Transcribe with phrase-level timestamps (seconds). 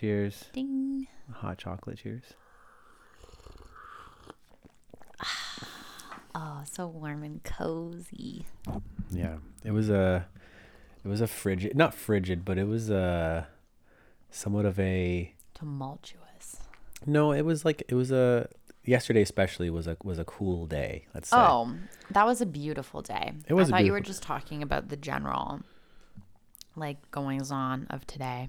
[0.00, 0.44] Cheers.
[0.54, 1.08] Ding.
[1.30, 1.98] Hot chocolate.
[1.98, 2.22] Cheers.
[6.32, 8.46] Oh, so warm and cozy.
[9.10, 10.28] Yeah, it was a,
[11.04, 13.48] it was a frigid, not frigid, but it was a,
[14.30, 15.34] somewhat of a.
[15.54, 16.58] Tumultuous.
[17.04, 18.48] No, it was like it was a.
[18.84, 21.06] Yesterday especially was a was a cool day.
[21.14, 21.36] Let's say.
[21.36, 21.74] Oh,
[22.12, 23.32] that was a beautiful day.
[23.48, 25.60] It was I thought you were just talking about the general,
[26.76, 28.48] like goings on of today.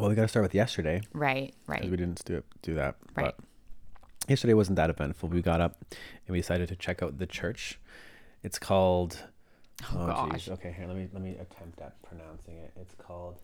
[0.00, 1.02] Well, we got to start with yesterday.
[1.12, 1.84] Right, Right.
[1.84, 2.96] We didn't do do that.
[3.14, 3.26] Right.
[3.26, 3.36] But
[4.28, 5.28] yesterday wasn't that eventful.
[5.28, 7.78] We got up and we decided to check out the church.
[8.42, 9.24] It's called.
[9.92, 10.30] Oh, jeez.
[10.30, 10.48] gosh.
[10.50, 12.72] Okay, here let me let me attempt at pronouncing it.
[12.80, 13.38] It's called.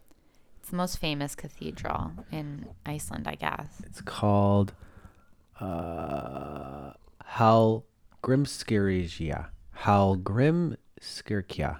[0.60, 3.82] It's the most famous cathedral in Iceland, I guess.
[3.84, 4.72] It's called.
[5.60, 6.92] Uh,
[7.24, 9.46] Hallgrimskirkja.
[9.80, 11.78] Hallgrimskirkja.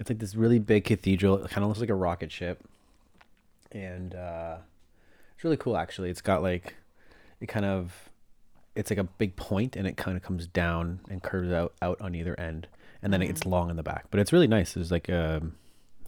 [0.00, 1.44] It's like this really big cathedral.
[1.44, 2.64] It kind of looks like a rocket ship,
[3.74, 4.56] and uh,
[5.34, 5.76] it's really cool.
[5.76, 6.74] Actually, it's got like,
[7.40, 7.92] it kind of,
[8.74, 12.00] it's like a big point, and it kind of comes down and curves out out
[12.00, 12.68] on either end,
[13.02, 14.06] and then it's long in the back.
[14.10, 14.76] But it's really nice.
[14.76, 15.56] It's like um,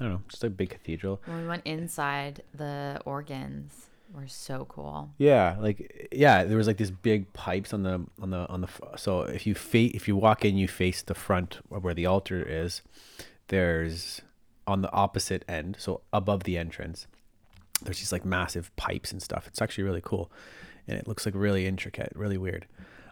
[0.01, 1.21] I don't know, just a big cathedral.
[1.27, 5.11] When we went inside, the organs were so cool.
[5.19, 8.69] Yeah, like yeah, there was like these big pipes on the on the on the
[8.97, 12.43] so if you fa- if you walk in, you face the front where the altar
[12.43, 12.83] is.
[13.49, 14.23] There's
[14.67, 17.07] on the opposite end, so above the entrance.
[17.83, 19.47] There's these like massive pipes and stuff.
[19.47, 20.31] It's actually really cool,
[20.89, 22.67] and it looks like really intricate, really weird.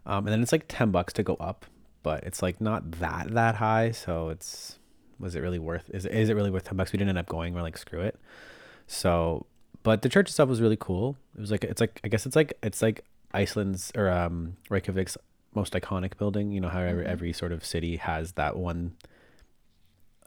[0.07, 1.67] Um, and then it's like ten bucks to go up,
[2.03, 3.91] but it's like not that that high.
[3.91, 4.79] So it's
[5.19, 5.91] was it really worth?
[5.93, 6.93] Is it, is it really worth ten bucks?
[6.93, 7.55] We didn't end up going.
[7.55, 8.19] We're like screw it.
[8.87, 9.47] So,
[9.83, 11.17] but the church itself was really cool.
[11.37, 15.17] It was like it's like I guess it's like it's like Iceland's or um Reykjavik's
[15.55, 16.53] most iconic building.
[16.53, 18.97] You know how every, every sort of city has that one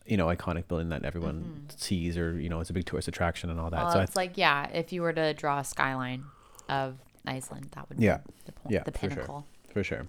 [0.08, 3.50] you know iconic building that everyone sees or you know it's a big tourist attraction
[3.50, 3.84] and all that.
[3.84, 6.24] Well, so it's like yeah, if you were to draw a skyline
[6.70, 6.96] of
[7.26, 8.18] Iceland, that would Yeah.
[8.18, 9.10] be the point, Yeah, the for sure.
[9.10, 9.46] pinnacle.
[9.74, 10.08] for sure.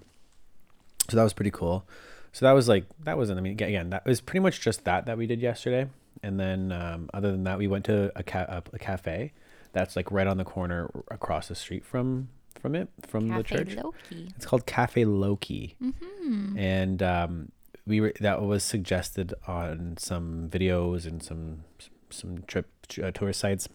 [1.10, 1.86] So that was pretty cool.
[2.32, 3.38] So that was like that wasn't.
[3.38, 5.88] I mean, again, that was pretty much just that that we did yesterday.
[6.22, 9.32] And then um, other than that, we went to a, ca- a, a cafe
[9.72, 12.28] that's like right on the corner across the street from
[12.60, 13.76] from it from the church.
[13.76, 14.32] Loki.
[14.36, 16.58] It's called Cafe Loki, Mm-hmm.
[16.58, 17.52] and um,
[17.88, 21.64] we were that was suggested on some videos and some
[22.10, 22.66] some trip
[23.02, 23.68] uh, tour sites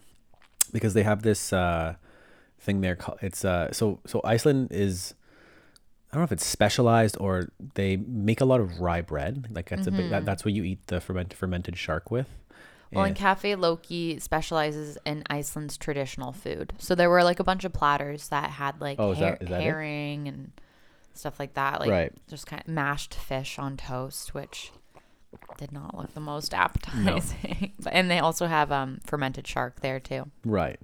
[0.71, 1.95] because they have this uh,
[2.59, 2.95] thing there.
[2.95, 5.15] Called, it's uh, so so Iceland is.
[6.11, 9.47] I don't know if it's specialized or they make a lot of rye bread.
[9.49, 12.27] Like that's a big, that, that's what you eat the fermented fermented shark with.
[12.27, 12.95] Mm-hmm.
[12.97, 16.71] Well, and Cafe Loki specializes in Iceland's traditional food.
[16.77, 19.41] So there were like a bunch of platters that had like Oh, is her- that-
[19.41, 19.63] is that it?
[19.63, 20.51] herring and
[21.13, 21.79] stuff like that.
[21.79, 22.11] Like Right.
[22.29, 24.71] just kind of mashed fish on toast, which
[25.57, 27.71] did not look the most appetizing.
[27.79, 30.29] But and they also have um fermented shark there too.
[30.45, 30.79] Right.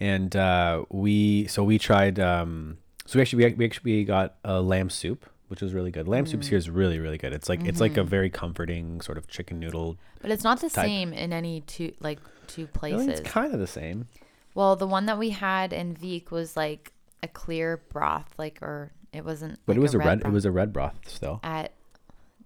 [0.00, 4.60] And uh, we so we tried um so we actually we, we actually got a
[4.60, 6.08] lamb soup, which was really good.
[6.08, 6.28] Lamb Mm.
[6.30, 7.32] soup here is really really good.
[7.32, 9.96] It's like it's like a very comforting sort of chicken noodle.
[10.20, 10.86] But it's not the Type.
[10.86, 13.08] same in any two like two places.
[13.08, 14.08] it's kind of the same.
[14.54, 18.92] well, the one that we had in Vik was like a clear broth, like or
[19.12, 19.58] it wasn't.
[19.66, 20.32] But like it was a red, it broth.
[20.34, 21.40] was a red broth still.
[21.42, 21.72] at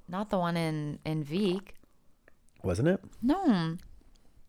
[0.09, 1.75] not the one in in Vik.
[2.62, 3.00] Wasn't it?
[3.22, 3.77] No,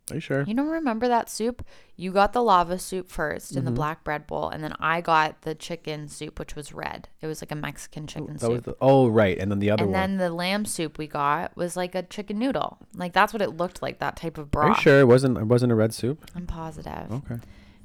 [0.10, 0.44] Are you sure?
[0.44, 1.64] you don't remember that soup?
[1.96, 3.58] You got the lava soup 1st Mm-hmm.
[3.60, 7.10] in the black bread bowl, and then I got the chicken soup, which was red.
[7.22, 8.64] It was like a Mexican chicken That soup.
[8.64, 10.00] the, oh right, and then the other and one.
[10.02, 12.78] then the lamb soup we got was like a chicken noodle.
[12.96, 14.66] Like that's what it looked like, that type of broth.
[14.66, 16.24] Are you sure it wasn't it wasn't a red soup?
[16.36, 17.12] I'm positive.
[17.12, 17.38] Okay.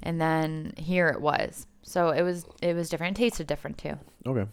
[0.03, 1.66] And then here it was.
[1.82, 3.19] So it was it was different.
[3.19, 3.98] It tasted different too.
[4.26, 4.48] Okay.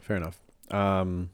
[0.00, 0.40] Fair enough.
[0.70, 1.30] Um,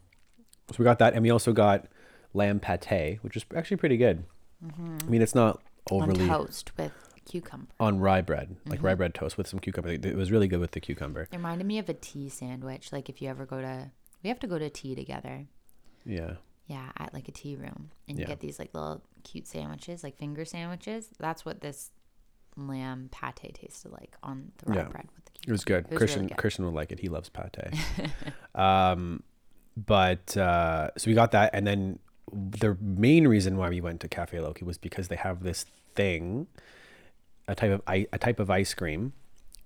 [0.70, 1.86] so we got that, and we also got
[2.34, 4.24] lamb pate, which is actually pretty good.
[4.64, 6.92] I mean, it's not overly On toast with
[7.24, 7.68] cucumber.
[7.78, 8.86] on rye bread, like Mm-hmm.
[8.86, 9.90] rye bread toast with some cucumber.
[9.90, 11.22] It was really good with the cucumber.
[11.22, 12.92] It reminded me of a tea sandwich.
[12.92, 13.90] Like if you ever go to
[14.22, 15.46] we have to go to tea together.
[16.04, 16.34] Yeah.
[16.66, 17.90] Yeah, at like a tea room.
[18.08, 18.28] And you Yeah.
[18.28, 21.10] get these like little cute sandwiches, like finger sandwiches.
[21.20, 21.90] That's what this
[22.56, 24.88] lamb pate tasted like on the rye Yeah.
[24.88, 25.84] bread with the It was good.
[25.84, 26.38] It was Christian really good.
[26.38, 27.00] Christian would like it.
[27.00, 27.56] He loves pate.
[28.54, 29.22] um,
[29.76, 31.98] but uh, so we got that, and then
[32.32, 36.46] the main reason why we went to Cafe Loki was because they have this thing,
[37.46, 39.12] a type of i- a type of ice cream,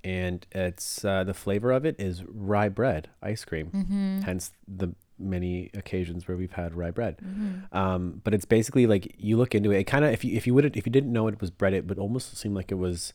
[0.02, 3.70] and it's uh, the flavor of it is rye bread ice cream.
[3.70, 4.20] Mm-hmm.
[4.22, 7.18] Hence the many occasions where we've had rye bread.
[7.18, 7.76] Mm-hmm.
[7.76, 9.78] Um, but it's basically like you look into it.
[9.80, 11.74] It kind of if you if you would if you didn't know it was bread,
[11.74, 13.12] it would almost seem like it was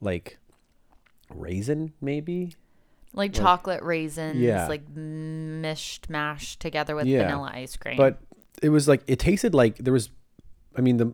[0.00, 0.38] like
[1.30, 2.54] raisin maybe
[3.12, 4.66] Like chocolate raisins, Yeah.
[4.68, 7.24] like mished mashed together with Yeah.
[7.24, 7.96] vanilla ice cream.
[7.96, 8.18] but
[8.62, 10.10] it was like it tasted like there was
[10.76, 11.12] i mean the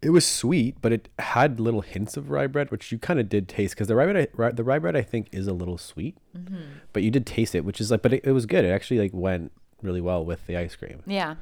[0.00, 3.28] it was sweet, but it had little hints of rye bread, which you kind of
[3.28, 5.78] did taste because the rye bread, I- the rye bread, I think, is a little
[5.78, 6.16] sweet,
[6.92, 8.64] but you did taste it, which is like, but it, it was good.
[8.64, 9.50] It actually like went
[9.82, 11.34] really well with the ice cream, Yeah.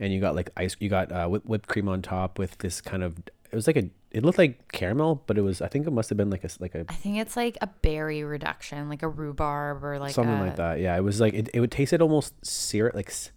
[0.00, 2.80] and you got like ice, you got uh, whip, whipped cream on top with this
[2.80, 3.18] kind of,
[3.50, 6.08] it was like a, it looked like caramel, but it was, I think it must
[6.08, 9.08] have been like a, like a I think it's like a berry reduction, like a
[9.08, 10.78] rhubarb or like something a, like that.
[10.78, 13.32] Yeah, it was like it, it would taste it almost syrup, like s-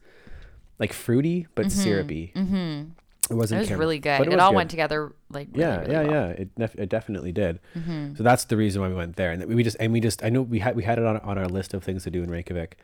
[0.78, 2.32] like fruity but syrupy.
[2.36, 2.90] Mm-hmm.
[3.30, 3.58] It wasn't.
[3.58, 4.22] It was caramel, really good.
[4.22, 4.56] It, was all good.
[4.56, 6.12] went together like really, yeah really yeah well.
[6.12, 8.16] yeah it, def- it definitely did Mm-hmm.
[8.16, 10.30] so that's the reason why we went there and we just and we just i
[10.30, 12.30] know we had we had it on, on our list of things to do in
[12.32, 12.78] reykjavik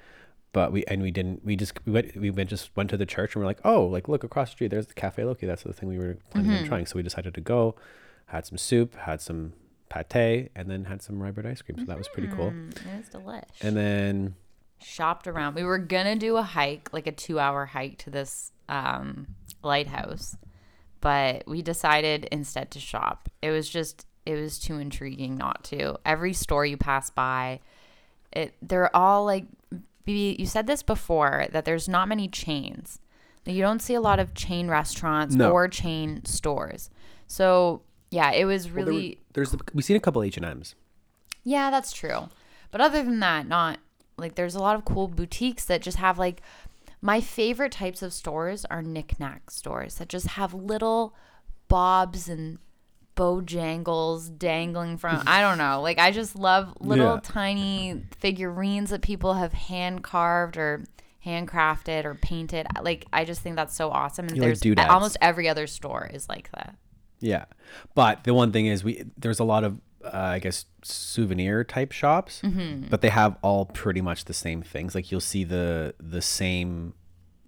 [0.51, 3.05] but we and we didn't we just we went we went just went to the
[3.05, 5.63] church and we're like oh like look across the street there's the cafe loki that's
[5.63, 6.63] the thing we were planning Mm-hmm.
[6.63, 7.75] on trying so we decided to go
[8.25, 9.53] had some soup had some
[9.89, 12.71] pate and then had some rye bread ice cream so that was pretty cool Mm,
[12.75, 13.43] it was delish.
[13.61, 14.35] and then
[14.79, 15.55] shopped around.
[15.55, 19.27] We were gonna do a hike, like a two-hour hike to this um,
[19.63, 20.37] lighthouse,
[21.01, 23.29] but we decided instead to shop.
[23.41, 25.97] It was just, it was too intriguing not to.
[26.05, 27.59] Every store you pass by,
[28.31, 29.45] it they're all like.
[30.05, 32.99] You said this before that there's not many chains.
[33.45, 35.51] You don't see a lot of chain restaurants No.
[35.51, 36.89] or chain stores.
[37.27, 37.81] So
[38.11, 39.09] yeah, it was well, there really.
[39.09, 40.75] were- there's we've seen a couple h&ms
[41.43, 42.29] Yeah, that's true.
[42.71, 43.79] But other than that, not
[44.17, 46.41] like there's a lot of cool boutiques that just have like
[47.05, 51.13] my favorite types of stores are knickknack stores that just have little
[51.67, 52.57] bobs and
[53.15, 55.81] bojangles dangling from I don't know.
[55.81, 57.19] Like I just love little Yeah.
[57.21, 60.85] tiny figurines that people have hand carved or
[61.25, 62.67] handcrafted or painted.
[62.81, 64.27] Like I just think that's so awesome.
[64.27, 64.89] And You there's doodads.
[64.89, 66.75] almost every other store is like that.
[67.19, 67.45] Yeah,
[67.95, 71.91] but the one thing is we there's a lot of uh, I guess souvenir type
[71.91, 72.87] shops, Mm-hmm.
[72.89, 74.95] but they have all pretty much the same things.
[74.95, 76.93] Like you'll see the the same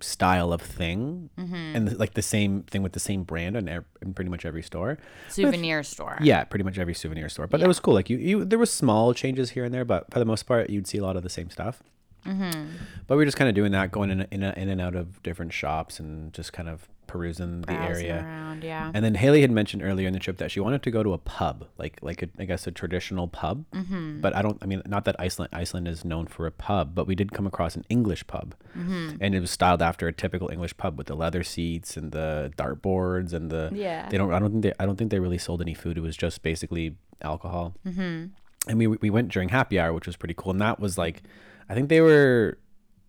[0.02, 1.56] style of thing Mm-hmm.
[1.76, 4.62] and like the same thing with the same brand in, ev- in pretty much every
[4.62, 4.98] store.
[5.30, 6.18] Souvenir store.
[6.22, 7.48] Yeah, pretty much every souvenir store.
[7.48, 7.94] But it was cool.
[7.94, 10.70] Like you, you, there was small changes here and there, but for the most part,
[10.70, 11.82] you'd see a lot of the same stuff.
[12.26, 12.66] Mm-hmm.
[13.08, 15.22] But we are just kind of doing that, going in, in, in and out of
[15.24, 18.24] different shops and just kind of perusing the area.
[18.24, 18.92] around, yeah.
[18.94, 21.14] And then Haley had mentioned earlier in the trip that she wanted to go to
[21.14, 23.66] a pub, like like a, I guess a traditional pub.
[23.74, 24.22] Mm-hmm.
[24.22, 24.58] But I don't.
[24.62, 27.48] I mean, not that Iceland Iceland is known for a pub, but we did come
[27.48, 29.18] across an English pub, Mm-hmm.
[29.22, 32.52] and it was styled after a typical English pub with the leather seats and the
[32.58, 33.70] dartboards and the.
[33.74, 34.10] Yeah.
[34.10, 34.34] They don't.
[34.34, 34.74] I don't think they.
[34.80, 35.98] I don't think they really sold any food.
[35.98, 37.74] It was just basically alcohol.
[37.88, 38.26] Mm-hmm.
[38.68, 40.52] And we we went during happy hour, which was pretty cool.
[40.52, 41.22] And that was like,
[41.70, 42.58] I think they were,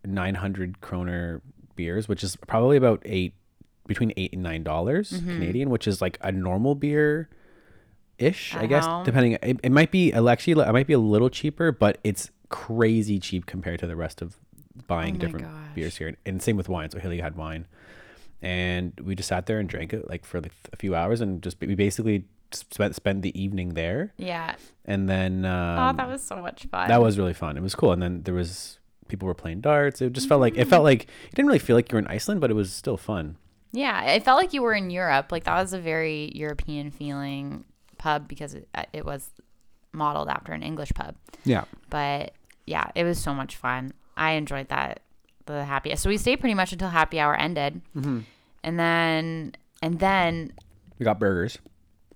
[0.05, 1.41] nine hundred kroner
[1.76, 3.35] beers, which is probably about eight
[3.87, 5.29] between eight and nine dollars Mm-hmm.
[5.29, 7.29] Canadian, which is like a normal beer
[8.19, 8.87] ish, I guess.
[9.05, 13.19] Depending, it, it might be actually it might be a little cheaper, but it's crazy
[13.19, 14.37] cheap compared to the rest of
[14.87, 15.75] buying Oh different gosh.
[15.75, 16.17] beers here.
[16.25, 16.91] And same with wine.
[16.91, 17.67] So Haley had wine,
[18.43, 21.43] and we just sat there and drank it like for like a few hours, and
[21.43, 24.55] just we basically spent spent the evening there, Yeah.
[24.85, 26.88] and then um, oh, that was so much fun.
[26.88, 27.56] that was really fun.
[27.56, 28.79] It was cool, and then there was
[29.09, 30.00] people were playing darts.
[30.00, 32.06] It just felt like it felt like it didn't really feel like you were in
[32.06, 33.37] Iceland, but it was still fun.
[33.76, 35.31] Yeah, it felt like you were in Europe.
[35.31, 37.64] Like that was a very European feeling
[37.99, 39.28] pub because it, uh, it was
[39.93, 41.14] modeled after an English pub.
[41.44, 41.64] Yeah.
[41.90, 42.32] But
[42.67, 43.93] yeah, it was so much fun.
[44.17, 45.00] I enjoyed that.
[45.44, 45.94] The happy.
[45.96, 48.21] So we stayed pretty much until happy hour ended, Mm-hmm.
[48.64, 49.52] and then
[49.83, 50.52] and then
[50.99, 51.59] We got burgers.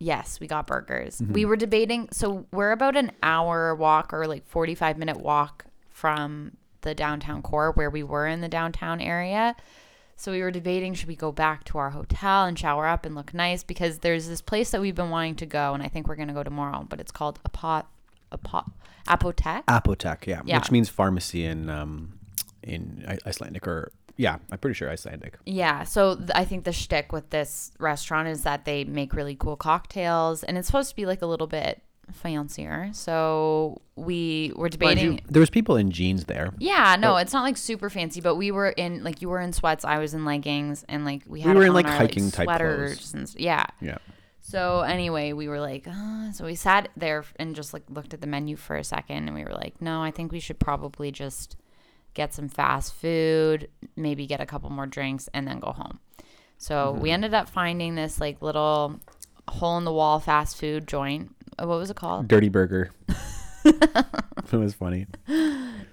[0.01, 1.19] Yes, we got burgers.
[1.21, 1.33] Mm-hmm.
[1.35, 2.09] We were debating.
[2.11, 7.71] So we're about an hour walk or like 45 minute walk from the downtown core
[7.73, 9.55] where we were in the downtown area.
[10.21, 13.15] So we were debating should we go back to our hotel and shower up and
[13.15, 16.07] look nice because there's this place that we've been wanting to go and I think
[16.09, 17.85] we're going to go tomorrow, but it's called Apot
[18.31, 18.71] Apot
[19.09, 19.65] Apotek.
[19.65, 20.59] Apotek, yeah, Yeah.
[20.59, 22.19] which means pharmacy in um
[22.63, 25.39] in Icelandic or yeah, I'm pretty sure Icelandic.
[25.47, 29.35] Yeah, so th- I think the shtick with this restaurant is that they make really
[29.35, 31.81] cool cocktails, and it's supposed to be like a little bit
[32.13, 32.91] fancier.
[32.93, 35.13] So we were debating.
[35.15, 36.53] you, there was people in jeans there.
[36.59, 37.17] Yeah, no, Oh.
[37.17, 39.99] it's not like super fancy, but we were in like you were in sweats, I
[39.99, 43.15] was in leggings, and like we had were in, like, our, hiking type sweaters clothes.
[43.15, 43.67] and yeah.
[43.81, 43.99] Yeah.
[44.43, 48.21] So anyway, we were like, uh, so we sat there and just like looked at
[48.21, 51.13] the menu for a second, and we were like, no, I think we should probably
[51.13, 51.57] just
[52.15, 56.01] get some fast food, maybe get a couple more drinks, and then go home.
[56.59, 57.01] So Mm-hmm.
[57.03, 58.99] we ended up finding this like little
[59.49, 61.35] hole in the wall fast food joint.
[61.61, 62.29] Uh, What was it called?
[62.29, 62.91] Dirty burger.
[63.65, 65.07] it was funny.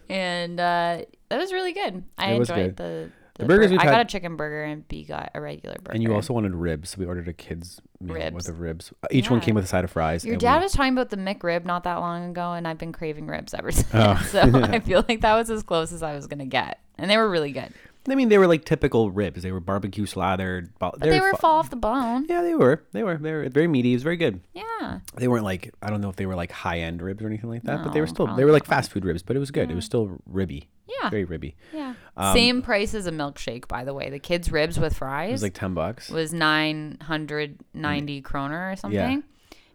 [0.10, 2.04] and uh, that was really good.
[2.18, 2.78] I It was enjoyed good.
[2.78, 3.10] the,
[3.40, 5.76] The burgers bur- we've I got had- a chicken burger and B got a regular
[5.84, 5.94] burger.
[5.96, 8.36] And you also wanted ribs, so we ordered a kids meal Ribs.
[8.36, 8.94] with the ribs.
[9.12, 9.46] Each one Yeah.
[9.46, 10.24] came with a side of fries.
[10.24, 12.78] Your and dad we- was talking about the McRib not that long ago, and I've
[12.78, 13.90] been craving ribs ever since.
[13.94, 14.16] Oh.
[14.32, 17.18] so I feel like that was as close as I was gonna get, and they
[17.18, 17.74] were really good.
[18.10, 19.44] I mean, they were like typical ribs.
[19.44, 20.70] They were barbecue slathered.
[20.80, 22.26] But But they were fall off the bone.
[22.30, 22.84] Yeah, they were.
[22.94, 23.18] They were.
[23.18, 23.92] They were very meaty.
[23.92, 24.42] It was very good.
[24.54, 25.00] Yeah.
[25.16, 27.50] They weren't like I don't know if they were like high end ribs or anything
[27.50, 29.52] like that, but they were still they were like fast food ribs, but it was
[29.52, 29.70] good.
[29.72, 30.70] It was still ribby.
[31.02, 31.10] Yeah.
[31.10, 31.56] Very ribby.
[31.74, 31.94] Yeah.
[32.16, 34.10] Um, Same price as a milkshake, by the way.
[34.10, 36.10] The kids' ribs with fries It was like ten bucks.
[36.10, 38.98] was 990 kroner or something.
[39.00, 39.18] Yeah.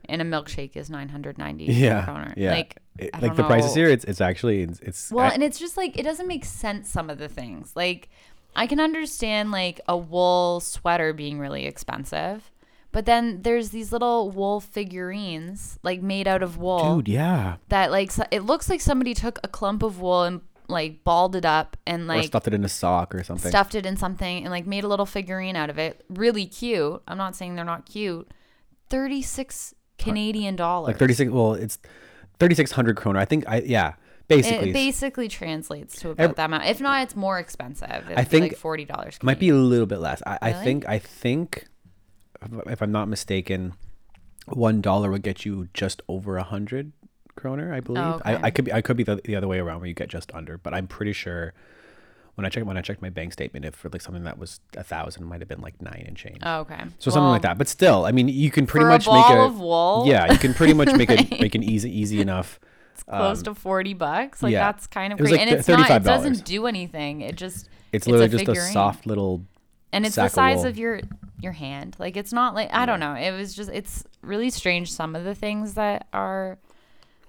[0.09, 2.35] And a milkshake is 990 Yeah, kroner.
[2.37, 2.53] yeah.
[2.53, 5.59] Like, It- like the prices here, it's it's actually it's, it's Well, I- and it's
[5.59, 7.73] just like it doesn't make sense some of the things.
[7.75, 8.09] Like
[8.55, 12.51] I can understand like a wool sweater being really expensive,
[12.93, 17.57] but then there's these little wool figurines like made out of wool dude, yeah.
[17.69, 21.35] that like so- it looks like somebody took a clump of wool and like balled
[21.35, 23.51] it up and or like stuffed it in a sock or something.
[23.51, 26.05] stuffed it in something and like made a little figurine out of it.
[26.09, 27.03] Really cute.
[27.09, 28.31] I'm not saying they're not cute.
[28.91, 30.89] 36 Canadian dollars.
[30.89, 31.31] like thirty six.
[31.31, 31.79] Well, it's
[32.43, 33.21] thirty six hundred kroner.
[33.21, 33.95] I think I yeah.
[34.29, 36.65] Basically, It basically translates to about that amount.
[36.65, 38.05] If not, it's more expensive.
[38.07, 39.17] It'd I think like forty dollars.
[39.17, 40.23] It might be a little bit less.
[40.27, 41.67] I, I think I think
[42.67, 43.75] if I'm not mistaken,
[44.47, 46.93] one dollar would get you just over a hundred
[47.35, 47.75] kroner.
[47.75, 48.05] I believe.
[48.05, 48.35] Oh, okay.
[48.35, 50.09] I, I could be I could be the, the other way around where you get
[50.09, 51.53] just under, but I'm pretty sure
[52.35, 54.61] when I checked when I checked my bank statement, if for like something that was
[54.77, 56.39] a thousand, might have been like nine and change.
[56.43, 56.83] Oh, okay.
[56.99, 57.59] so something like that.
[57.59, 60.05] But still, I mean, you can pretty much a ball make a of wool.
[60.07, 62.59] yeah, you can pretty much make it make an easy easy enough.
[63.07, 64.43] close to forty bucks.
[64.43, 64.73] Like Um, yeah.
[64.73, 65.33] that's kind of great.
[65.33, 65.81] like and it's not.
[65.91, 66.05] It $35.
[66.05, 67.21] doesn't do anything.
[67.21, 67.69] It just.
[67.93, 68.73] It's a literally just a figurine.
[68.73, 69.45] soft little.
[69.93, 70.67] and it's the size wool.
[70.69, 71.01] of your
[71.41, 71.97] your hand.
[71.99, 73.13] Like it's not like I don't know.
[73.15, 74.91] It was just it's really strange.
[74.91, 76.57] Some of the things that are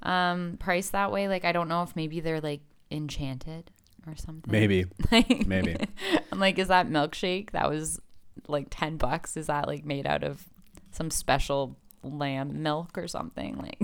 [0.01, 1.27] um priced that way.
[1.27, 3.71] Like I don't know if maybe they're like enchanted
[4.07, 4.51] or something.
[4.51, 5.75] Maybe Like- Maybe.
[6.31, 7.99] I'm like, is that milkshake that was
[8.47, 9.37] like ten bucks?
[9.37, 10.43] Is that like made out of
[10.91, 13.57] some special lamb milk or something?
[13.57, 13.81] Like,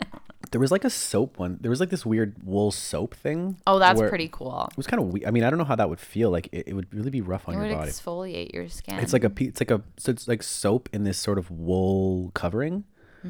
[0.50, 1.58] there was like a soap one.
[1.60, 3.56] There was like this weird wool soap thing.
[3.66, 4.68] oh, that's pretty cool.
[4.70, 5.26] It was kind of weird.
[5.26, 6.30] I mean, I don't know how that would feel.
[6.30, 7.90] Like it, it would really be rough on It your would body.
[7.90, 8.98] exfoliate your skin.
[9.00, 12.30] It's like a it's like a so it's like soap in this sort of wool
[12.34, 12.84] covering,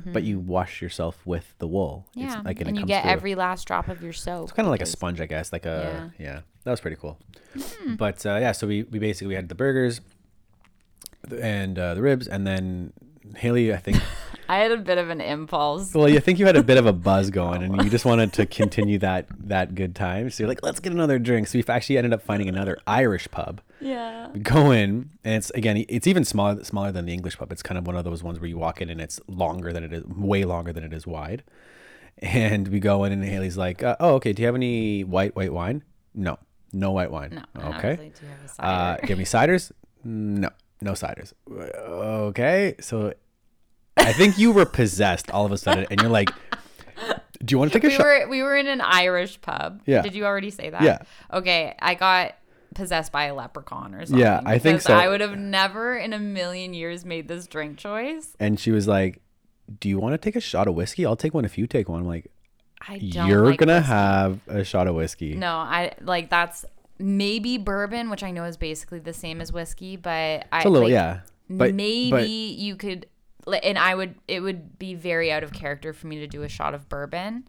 [0.06, 2.06] but you wash yourself with the wool.
[2.10, 2.20] Mm-hmm.
[2.20, 3.10] yeah, It's like and it you get through.
[3.10, 4.44] every last drop of your soap.
[4.44, 5.52] It's kind of like a sponge, I guess.
[5.52, 6.40] Like a yeah.
[6.64, 7.18] that was pretty cool.
[7.58, 7.94] Hmm.
[7.96, 10.00] But uh, yeah, so we we basically had the burgers,
[11.40, 12.92] and uh, the ribs, and then
[13.36, 13.98] Haley, I think.
[14.48, 15.92] I had a bit of an impulse.
[15.94, 18.32] well, you think you had a bit of a buzz going, and you just wanted
[18.34, 20.30] to continue that that good time.
[20.30, 21.48] So you're like, let's get another drink.
[21.48, 23.60] So we actually ended up finding another Irish pub.
[23.80, 24.28] Yeah.
[24.32, 27.52] We go in, and it's again, it's even smaller smaller than the English pub.
[27.52, 29.84] It's kind of one of those ones where you walk in and it's longer than
[29.84, 31.42] it is, way longer than it is wide.
[32.20, 34.32] And we go in, and Haley's like, uh, "Oh, okay.
[34.32, 35.84] Do you have any white white wine?
[36.14, 36.38] No,
[36.72, 37.30] no white wine.
[37.34, 37.42] No.
[37.54, 37.90] and I was okay.
[37.90, 39.02] like, do you have a Uh, cider?
[39.02, 39.72] you have any ciders?
[40.04, 40.48] No,
[40.80, 41.32] no ciders.
[41.48, 43.12] Okay, so
[43.98, 46.30] I think you were possessed all of a sudden, and you're like,
[47.44, 49.82] "Do you want to take a we shot?" were we were in an Irish pub.
[49.86, 50.02] Yeah.
[50.02, 50.82] Did you already say that?
[50.82, 50.98] Yeah.
[51.32, 52.36] Okay, I got
[52.74, 54.20] possessed by a leprechaun or something.
[54.20, 54.94] Yeah, I think so.
[54.94, 58.36] I would have never in a million years made this drink choice.
[58.38, 59.20] And she was like,
[59.80, 61.04] "Do you want to take a shot of whiskey?
[61.04, 62.30] I'll take one if you take one." I'm like,
[62.86, 63.26] I don't.
[63.28, 63.88] "You're like gonna whiskey.
[63.88, 66.64] have a shot of whiskey." No, I like that's
[66.98, 70.68] maybe bourbon, which I know is basically the same as whiskey, but I it's a
[70.68, 71.20] little like, yeah.
[71.50, 73.06] But maybe but you could
[73.62, 76.48] and I would it would be very out of character for me to do a
[76.48, 77.48] shot of bourbon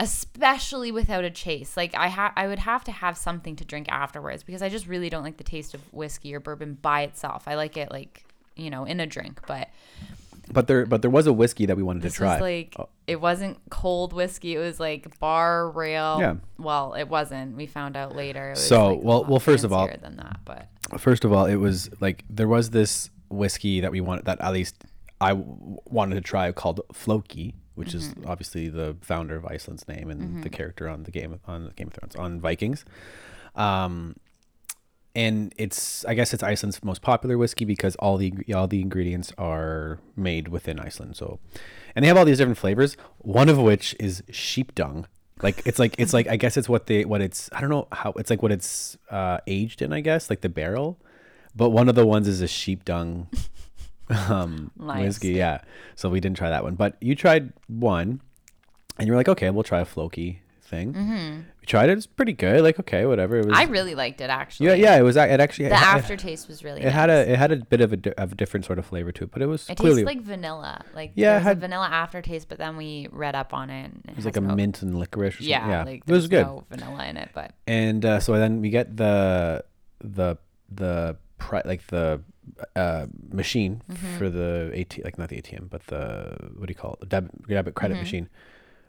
[0.00, 1.76] especially without a chase.
[1.76, 4.86] Like I ha- I would have to have something to drink afterwards because I just
[4.86, 7.44] really don't like the taste of whiskey or bourbon by itself.
[7.46, 8.24] I like it like
[8.56, 9.68] you know in a drink but
[10.52, 12.34] but there but there was a whiskey that we wanted to try.
[12.34, 14.56] was like Oh, it wasn't cold whiskey.
[14.56, 16.18] It was like bar rail.
[16.20, 16.34] Yeah.
[16.58, 17.56] well it wasn't.
[17.56, 20.40] We found out later it was So, like well- well, first of all- than that
[20.44, 20.68] but
[20.98, 24.52] First of all, it was like there was this whiskey that we wanted that at
[24.52, 24.84] least
[25.24, 28.30] I w- wanted to try called Floki, which is Mm-hmm.
[28.30, 31.94] obviously the founder of Iceland's name and the character on the game on Game of
[31.94, 32.84] Thrones on Vikings.
[33.56, 34.16] Um,
[35.16, 39.32] and it's I guess it's Iceland's most popular whiskey because all the all the ingredients
[39.38, 41.16] are made within Iceland.
[41.16, 41.38] So,
[41.94, 42.96] and they have all these different flavors.
[43.18, 45.06] One of which is sheep dung.
[45.42, 47.86] Like it's like it's like I guess it's what they what it's I don't know
[47.92, 50.98] how it's like what it's uh, aged in I guess like the barrel,
[51.54, 53.28] but one of the ones is a sheep dung
[54.28, 55.04] um, Nice.
[55.04, 55.32] whiskey.
[55.32, 55.60] Yeah,
[55.94, 58.20] so we didn't try that one, but you tried one,
[58.98, 60.92] and you were like, okay, we'll try a floki thing.
[60.92, 61.40] Mm-hmm.
[61.60, 61.96] We tried it.
[61.98, 62.62] It's pretty good.
[62.62, 63.38] Like okay, whatever.
[63.38, 63.56] It was.
[63.56, 64.96] I really liked it actually yeah, yeah.
[64.96, 65.16] It was.
[65.16, 65.68] It actually.
[65.68, 68.12] the it, aftertaste was really it had a it had a bit of a, di-
[68.12, 70.24] of a different sort of flavor to it, but it was It clearly tastes like
[70.24, 70.84] vanilla.
[70.94, 73.84] Like Yeah, it had- a vanilla aftertaste, but then we read up on it.
[73.84, 75.34] And it, it was like a mint and licorice.
[75.34, 75.48] Or something.
[75.50, 75.84] Yeah, yeah.
[75.84, 76.46] like it was good.
[76.46, 79.64] No vanilla in it, but And uh, so then we get the
[80.00, 80.36] the
[80.70, 82.20] the pri- like the
[82.76, 84.18] uh, machine Mm-hmm.
[84.18, 87.06] for the AT like not the ATM but the what do you call it the
[87.06, 87.78] debit debit Mm-hmm.
[87.78, 88.28] credit machine,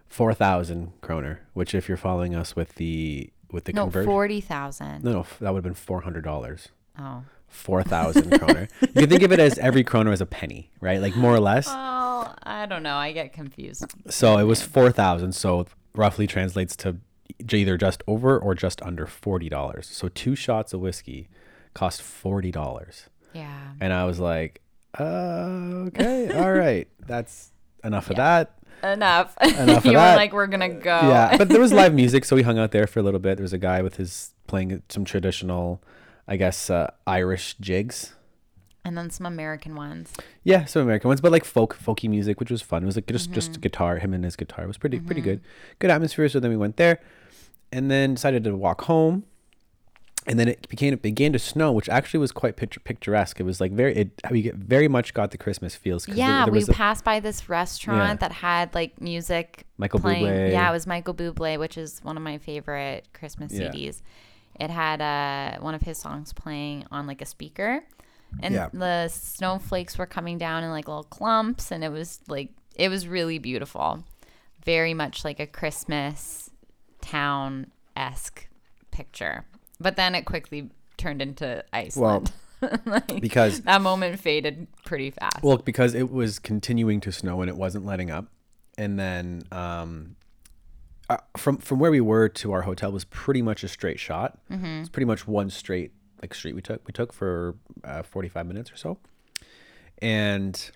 [0.08, 1.42] four thousand kroner.
[1.54, 4.12] Which if you're following us with the with the No, conversion.
[4.12, 5.04] forty thousand.
[5.04, 6.70] no, no, that would have been four hundred dollars.
[7.00, 7.24] Oh.
[7.48, 8.68] Four thousand kroner.
[8.82, 11.00] You can think of it as every kroner as a penny, right?
[11.00, 11.68] Like more or less.
[11.68, 12.96] Well, I don't know.
[12.98, 13.86] I get confused.
[14.10, 15.34] So it was four thousand.
[15.34, 16.98] So roughly translates to
[17.52, 19.88] either just over or just under forty dollars.
[19.88, 21.30] So two shots of whiskey
[21.75, 23.74] cost forty dollars, Yeah.
[23.79, 24.62] and I was like,
[25.00, 27.51] uh, okay, all right, that's
[27.84, 28.58] enough of that.
[28.84, 29.36] Enough.
[29.41, 30.15] Enough of you were that.
[30.15, 31.00] like, we're gonna go.
[31.03, 33.38] Yeah, but there was live music, so we hung out there for a little bit.
[33.38, 35.82] There was a guy with his playing some traditional,
[36.27, 38.15] I guess, uh, Irish jigs.
[38.84, 40.13] and then some American ones.
[40.44, 42.84] Yeah, some American ones, but like folk, folky music, which was fun.
[42.84, 43.34] It was like just Mm-hmm.
[43.34, 45.41] just guitar, him and his guitar it was pretty pretty good,
[45.79, 46.29] good atmosphere.
[46.29, 47.00] So then we went there,
[47.72, 49.24] and then decided to walk home,
[50.27, 53.39] and then it became it began to snow, which actually was quite picture, picturesque.
[53.39, 56.08] It was like very it we get very much got the Christmas feels.
[56.08, 58.27] Yeah, there we was a- passed by this restaurant Yeah.
[58.27, 60.25] that had like music Michael playing.
[60.25, 60.51] Bublé.
[60.51, 63.70] Yeah, it was Michael Bublé, which is one of my favorite Christmas Yeah.
[63.72, 64.01] CDs.
[64.60, 67.84] It had uh, one of his songs playing on like a speaker,
[68.41, 68.70] and Yeah.
[68.74, 73.08] the snowflakes were coming down in like little clumps, and it was like it was
[73.08, 74.03] really beautiful,
[74.63, 76.50] very much like a Christmas
[77.01, 78.48] town esque
[78.91, 79.46] picture.
[79.79, 82.32] But then it quickly turned into Iceland.
[82.86, 85.44] Like, because that moment faded pretty fast.
[85.44, 88.25] Well, because it was continuing to snow and it wasn't letting up,
[88.75, 90.15] and then um,
[91.10, 94.39] uh, from from where we were to our hotel was pretty much a straight shot.
[94.50, 94.65] Mm-hmm.
[94.65, 95.91] It's pretty much one straight
[96.22, 96.88] like street we took.
[96.88, 98.98] We took for uh, forty five minutes or so,
[100.01, 100.72] and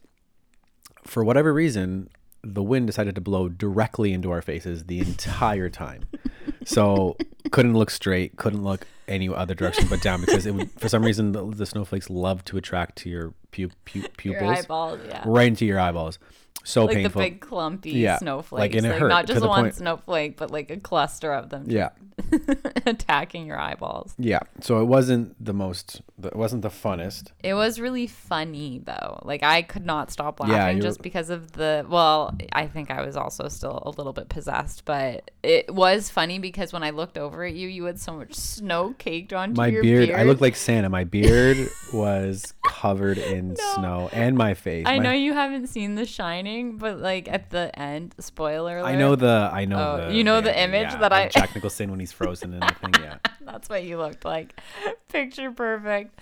[1.06, 2.10] for whatever reason,
[2.44, 6.04] the wind decided to blow directly into our faces the entire time.
[6.66, 7.18] so
[7.52, 11.04] couldn't look straight, couldn't look any other direction but down because it would, for some
[11.04, 15.24] reason the, the snowflakes love to attract to your pu- pu- Your pupils eyeballs, yeah.
[15.26, 16.20] right into your eyeballs.
[16.66, 17.20] So like painful.
[17.22, 18.76] the big clumpy Yeah, like, snowflakes.
[18.76, 21.64] and it Like, hurt not just one point- snowflake, but like a cluster of them
[21.68, 21.90] yeah,
[22.86, 24.14] attacking your eyeballs.
[24.18, 24.40] yeah.
[24.62, 26.02] So it wasn't the most.
[26.24, 27.32] It wasn't the funnest.
[27.44, 29.20] It was really funny though.
[29.24, 33.04] Like I could not stop laughing you just because of the well, I think I
[33.06, 37.18] was also still a little bit possessed, but it was funny because when I looked
[37.18, 40.20] over at you, you had so much snow caked onto My your beard, beard.
[40.20, 40.90] I looked like Santa.
[40.90, 44.86] My beard was covered in snow, and my face.
[44.88, 46.06] I My- know you haven't seen The
[46.40, 48.88] Shining, but like at the end, spoiler alert.
[48.88, 49.50] I know the.
[49.52, 50.16] I know Oh, the.
[50.16, 53.04] you know the image yeah, that I- Jack Nicholson when he's frozen and everything.
[53.04, 53.18] Yeah.
[53.42, 54.58] That's what you looked like.
[55.10, 56.18] Picture perfect.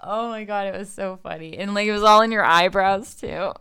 [0.00, 1.58] Oh my god, it was so funny.
[1.58, 3.52] And like it was all in your eyebrows too.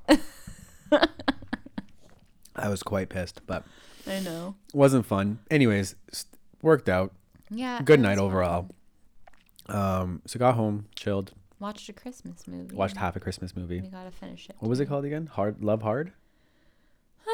[2.56, 3.64] I was quite pissed, but
[4.08, 4.56] I know.
[4.74, 5.40] wasn't fun.
[5.50, 5.96] Anyways,
[6.62, 7.12] worked out.
[7.50, 7.82] Yeah.
[7.84, 8.70] Good night overall.
[9.68, 11.38] Um, so got home, chilled, fun.
[11.60, 12.76] Watched a Christmas movie.
[12.76, 13.82] watched half a Christmas movie.
[13.82, 14.56] We gotta finish it.
[14.60, 15.26] What was it called again?
[15.28, 16.12] Hard Love Hard.
[17.26, 17.30] Uh,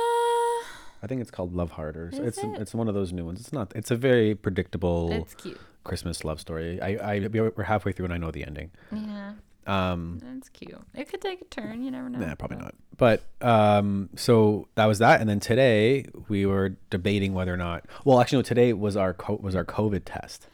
[1.01, 2.45] I think it's called Love Hard, or it's it?
[2.61, 3.41] it's one of those new ones.
[3.41, 3.73] It's not.
[3.75, 5.59] It's a very predictable it's cute.
[5.83, 6.81] Christmas love story.
[6.81, 8.71] I I we're halfway through and I know the ending.
[8.91, 9.33] Yeah,
[9.67, 10.73] Um, it's cute.
[10.93, 11.83] It could take a turn.
[11.83, 12.19] You never know.
[12.19, 12.75] nah, probably not.
[12.95, 17.85] But um, so that was that, and then today we were debating whether or not.
[18.05, 18.43] Well, actually, no.
[18.43, 20.47] Today was our co- was our COVID test.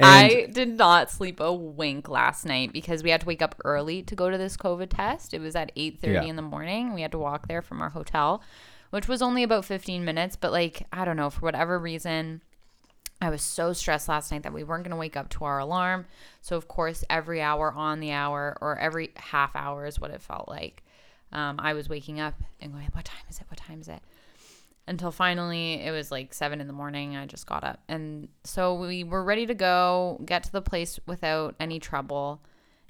[0.00, 4.02] I did not sleep a wink last night because we had to wake up early
[4.02, 5.34] to go to this COVID test.
[5.34, 6.22] It was at 8:30 Yeah.
[6.22, 6.94] in the morning.
[6.94, 8.42] We had to walk there from our hotel,
[8.90, 12.40] which was only about 15 minutes, but like I don't know, for whatever reason,
[13.20, 15.58] I was so stressed last night that we weren't going to wake up to our
[15.58, 16.06] alarm.
[16.40, 20.20] So of course, every hour on the hour or every half hour is what it
[20.20, 20.82] felt like.
[21.32, 23.46] Um, I was waking up and going, "What time is it?
[23.48, 24.02] What time is it?"
[24.86, 27.16] Until finally it was like seven in the morning.
[27.16, 27.80] I just got up.
[27.88, 32.42] And so we were ready to go, get to the place without any trouble.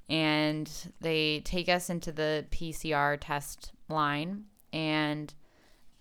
[0.08, 4.44] And they take us into the PCR test line.
[4.72, 5.32] And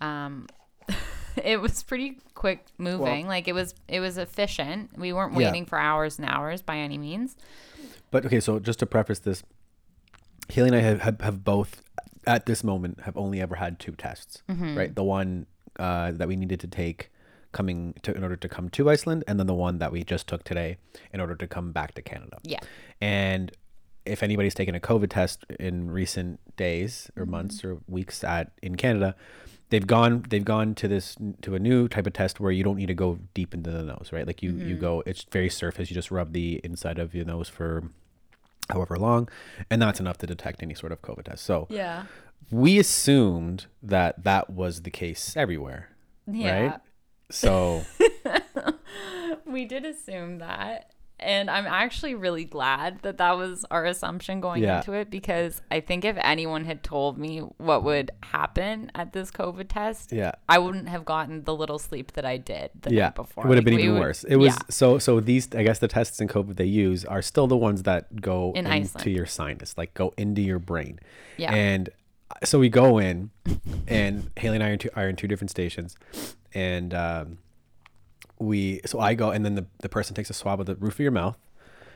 [0.02, 0.48] um,
[1.44, 3.28] it was pretty quick moving.
[3.28, 4.98] like it was, it was efficient.
[4.98, 5.48] We weren't Yeah.
[5.48, 7.38] waiting for hours and hours by any means.
[8.12, 9.44] But okay, so just to preface this,
[10.50, 11.82] Haley and I have, have, have both
[12.28, 14.78] at this moment have only ever had two tests, Mm-hmm.
[14.78, 14.94] right?
[14.96, 15.46] The one
[15.80, 17.10] uh, that we needed to take
[17.52, 20.28] coming to in order to come to Iceland, and then the one that we just
[20.28, 20.78] took today
[21.14, 22.38] in order to come back to Canada.
[22.44, 22.60] Yeah.
[23.00, 23.52] And
[24.06, 27.22] if anybody's taken a COVID test in recent days Mm-hmm.
[27.22, 29.16] or months or weeks at in Canada,
[29.70, 32.78] they've gone they've gone to this to a new type of test where you don't
[32.78, 34.26] need to go deep into the nose, right?
[34.28, 34.68] Like you Mm-hmm.
[34.70, 35.90] you go it's very surface.
[35.90, 37.84] You just rub the inside of your nose for
[38.70, 39.30] however long,
[39.70, 41.44] and that's enough to detect any sort of COVID test.
[41.44, 42.06] So Yeah.
[42.52, 45.90] We assumed that that was the case everywhere,
[46.28, 46.60] Yeah.
[46.62, 46.80] right?
[47.30, 47.84] So
[49.46, 54.62] we did assume that And I'm actually really glad that that was our assumption going
[54.62, 54.80] Yeah.
[54.80, 59.32] into it because I think if anyone had told me what would happen at this
[59.32, 60.34] COVID test, Yeah.
[60.50, 63.46] I wouldn't have gotten the little sleep that I did the yeah, night before.
[63.46, 64.24] it would have Like, been even would- worse.
[64.26, 64.60] It was yeah.
[64.70, 67.84] so so these I guess the tests in COVID they use are still the ones
[67.84, 69.16] that go In into Iceland.
[69.16, 71.00] your sinus, like go into your brain.
[71.38, 71.54] Yeah.
[71.54, 71.90] And
[72.44, 73.32] so we go in,
[73.88, 75.96] and Haley and I are in two, are in two different stations,
[76.54, 77.38] and um,
[78.40, 80.96] we so I go and then the the person takes a swab of the roof
[80.96, 81.38] of your mouth.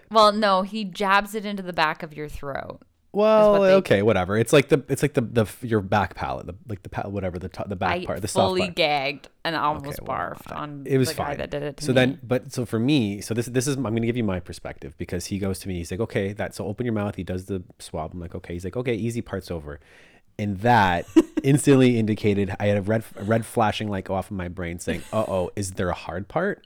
[0.10, 2.80] Well, no, he jabs it into the back of your throat.
[3.13, 4.38] Well, what okay, whatever.
[4.38, 7.40] It's like the it's like the the your back palate, the like the palate, whatever
[7.40, 8.76] the top, the back I part, the soft fully part.
[8.76, 11.38] gagged and almost well, barfed on it was the guy fine.
[11.38, 11.96] that did it to so me.
[11.96, 14.94] then, but so for me, so this this is I'm gonna give you my perspective
[14.98, 17.16] because he goes to me, he's like, okay, that so open your mouth.
[17.16, 18.13] He does the swab.
[18.13, 18.54] I'm like, okay.
[18.54, 19.80] He's like, okay, easy part's over,
[20.39, 21.06] and that
[21.43, 25.04] instantly indicated I had a red a red flashing like off of my brain saying,
[25.13, 26.65] uh oh, is there a hard part?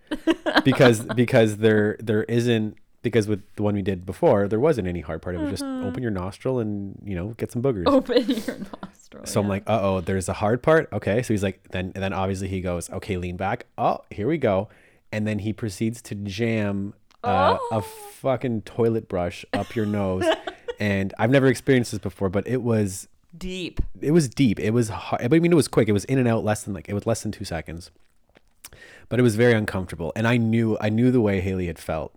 [0.63, 5.01] Because because there there isn't because with the one we did before there wasn't any
[5.01, 5.35] hard part.
[5.35, 7.87] It was just open your nostril and you know get some boogers.
[7.87, 9.25] open your nostril.
[9.25, 10.87] So I'm like, uh oh, there's a hard part.
[10.93, 11.21] Okay.
[11.23, 13.65] So he's like, then and then obviously he goes, okay, lean back.
[13.77, 14.69] Oh, here we go.
[15.11, 17.77] And then he proceeds to jam uh, Oh.
[17.77, 20.23] a fucking toilet brush up your nose.
[20.79, 23.07] and I've never experienced this before, but it was
[23.37, 23.81] deep.
[24.01, 24.59] it was deep.
[24.59, 25.21] It was hard.
[25.29, 25.87] But I mean, it was quick.
[25.87, 27.91] It was in and out less than like it was less than two seconds.
[29.09, 32.13] But it was very uncomfortable, and I knew I knew the way Haley had felt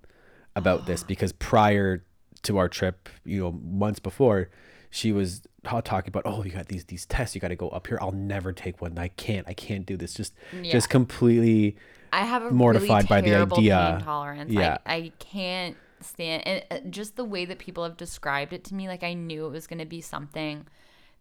[0.54, 2.04] about this because prior
[2.42, 4.50] to our trip, you know, months before,
[4.90, 7.86] she was talking about, oh, you got these these tests, you got to go up
[7.86, 7.98] here.
[8.00, 8.96] I'll never take one.
[8.98, 9.48] I can't.
[9.48, 10.14] I can't do this.
[10.14, 11.76] Just just completely.
[12.12, 14.00] I have a mortified really by the idea.
[14.04, 14.52] tolerance.
[14.52, 14.78] Yeah.
[14.86, 18.74] I, I can't stand and uh, just the way that people have described it to
[18.74, 18.86] me.
[18.86, 20.66] Like I knew it was going to be something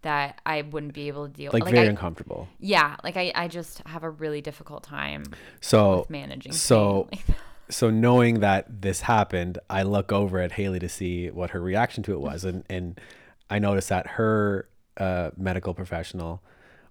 [0.04, 1.52] that I wouldn't be able to deal.
[1.54, 2.48] Like, very I, uncomfortable.
[2.60, 5.24] yeah, like I, I just have a really difficult time
[5.60, 6.54] So with managing.
[6.54, 7.10] so.
[7.12, 7.24] Like,
[7.70, 12.04] so knowing that this happened, I look over at Haley to see what her reaction
[12.04, 13.00] to it was, and and
[13.50, 16.44] I noticed that her uh, medical professional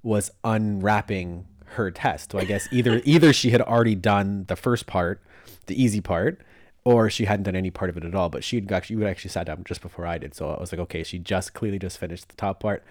[0.02, 2.32] was unwrapping her test.
[2.32, 5.22] So I guess either either she had already done the first part,
[5.66, 6.40] the easy part,
[6.84, 8.28] or she hadn't done any part of it at all.
[8.28, 10.80] But she'd actually you actually sat down just before I did, so I was like,
[10.80, 12.82] okay, she just clearly just finished the top part.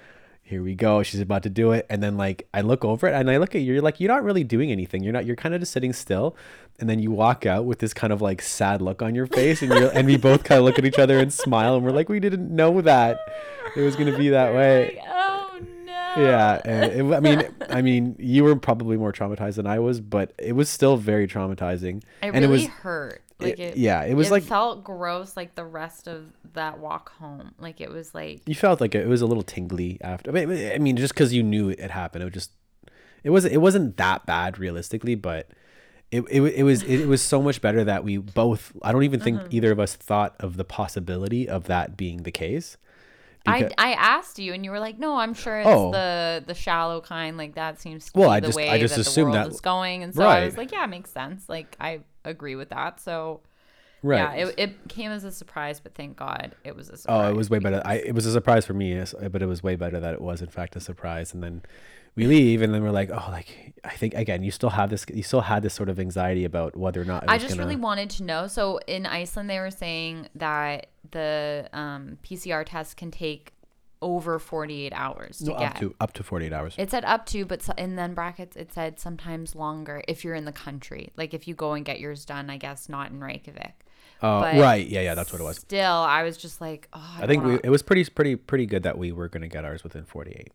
[0.44, 1.02] Here we go.
[1.04, 3.56] She's about to do it, and then like I look over it and I look
[3.56, 3.74] at you.
[3.74, 5.04] You're like you're not really doing anything.
[5.04, 5.26] You're not.
[5.26, 6.36] You're kind of just sitting still,
[6.80, 9.62] and then you walk out with this kind of like sad look on your face,
[9.62, 11.92] and you and we both kind of look at each other and smile, and we're
[11.92, 13.20] like, we didn't know that
[13.76, 14.96] it was gonna be that way.
[14.96, 16.14] like, oh no.
[16.18, 20.02] Yeah, and it, I mean, I mean, you were probably more traumatized than I was,
[20.02, 21.98] but it was still very traumatizing.
[21.98, 23.22] It and really it was, hurt.
[23.42, 25.36] Like it- it, yeah, it was like- felt gross.
[25.38, 27.54] Like the rest of that walk home.
[27.60, 30.30] Like it was like you felt like it was a little tingly after.
[30.32, 32.52] I mean, I mean just because you knew it happened, it was just,
[33.24, 35.50] it was, it wasn't that bad realistically, but
[36.12, 38.74] it, it, it was, it, was so much better that we both.
[38.82, 39.48] I don't even think Mm-hmm.
[39.56, 42.76] either of us thought of the possibility of that being the case.
[43.46, 45.92] I, Because- I asked you and you were like, no, I'm sure it's Oh.
[45.92, 47.38] the the shallow kind.
[47.38, 49.38] Like that seems to Well, be I the just- way I just that assumed the
[49.40, 50.04] world that- is going.
[50.04, 51.48] And so I was like, yeah, it makes sense.
[51.48, 53.00] Like I agree with that.
[53.00, 53.42] So
[54.04, 54.18] Right.
[54.40, 57.30] yeah, it, it came as a surprise, but thank God it was a Oh, surprise.
[57.32, 57.82] it was way better.
[57.86, 59.00] I it was a surprise for me,
[59.32, 61.34] but it was way better that it was in fact a surprise.
[61.34, 61.62] And then
[62.16, 65.06] we leave, and then we're like, oh, like I think again, you still have this,
[65.14, 67.64] you still had this sort of anxiety about whether or not it I just gonna.
[67.64, 68.48] really wanted to know.
[68.48, 73.54] So in Iceland, they were saying that the um, PCR test can take
[74.02, 75.72] over 48 hours to no, get.
[75.72, 76.76] up to up to forty eight hours.
[76.78, 80.36] It said up to, but so, and then brackets it said sometimes longer if you're
[80.36, 81.12] in the country.
[81.18, 83.86] Like if you go and get yours done, I guess not in Reykjavik.
[84.22, 84.88] Uh, but right.
[84.88, 85.02] Yeah.
[85.02, 85.16] Yeah.
[85.16, 85.58] That's what it was.
[85.58, 87.62] Still, I was just like, oh, I, I think we, wanna...
[87.64, 90.52] it was pretty pretty pretty good that we were gonna get ours within forty eight.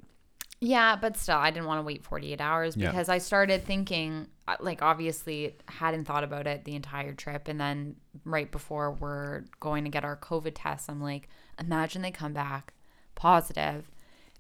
[0.60, 2.90] yeah, but still, I didn't want to wait 48 hours Yeah.
[2.90, 7.60] because I started thinking, uh, like, obviously, hadn't thought about it the entire trip, and
[7.60, 11.28] then right before we're going to get our COVID tests, I'm like,
[11.60, 12.72] imagine they come back
[13.16, 13.90] positive,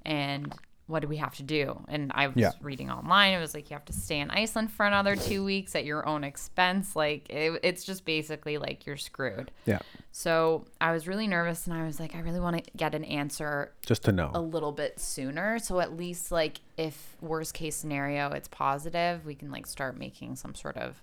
[0.04, 0.54] and
[0.88, 1.82] what do we have to do?
[1.88, 2.52] And I was Yeah.
[2.60, 3.34] reading online.
[3.34, 6.06] It was like you have to stay in Iceland for another two weeks at your
[6.06, 6.94] own expense.
[6.94, 9.50] Like it, it's just basically like you're screwed.
[9.64, 9.80] Yeah.
[10.12, 13.02] So I was really nervous, and I was like, I really want to get an
[13.04, 14.30] answer Just to know.
[14.32, 15.58] a little bit sooner.
[15.58, 20.36] So at least like if worst case scenario it's positive, we can like start making
[20.36, 21.02] some sort of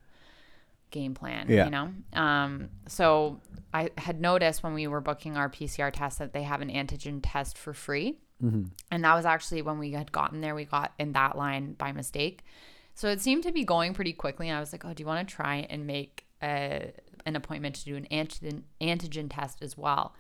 [0.94, 1.66] game plan, Yeah.
[1.66, 1.90] you know?
[2.14, 3.42] Um so
[3.74, 7.20] I had noticed when we were booking our PCR test that they have an antigen
[7.22, 8.20] test for free.
[8.92, 11.94] And that was actually when we had gotten there, we got in that line by
[11.94, 12.44] mistake.
[12.94, 14.50] So it seemed to be going pretty quickly.
[14.50, 16.92] And I was like, oh, do you want to try and make a,
[17.26, 20.14] an appointment to do an antigen, antigen test as well?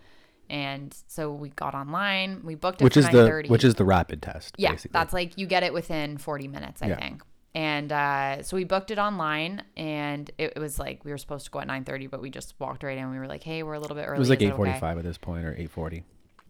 [0.50, 3.50] And so we got online, we booked it which for is the 9:30.
[3.50, 4.56] which is the rapid test.
[4.58, 4.92] Yeah, basically.
[4.98, 6.96] that's like you get it within 40 minutes, I Yeah.
[6.96, 7.24] think.
[7.56, 11.46] And uh, so we booked it online, and it, it was like we were supposed
[11.46, 13.12] to go at nine thirty, but we just walked right in.
[13.12, 14.58] We were like, "Hey, we're a little bit early." It was like Is eight okay?"
[14.58, 16.04] forty-five at this point, or eight forty.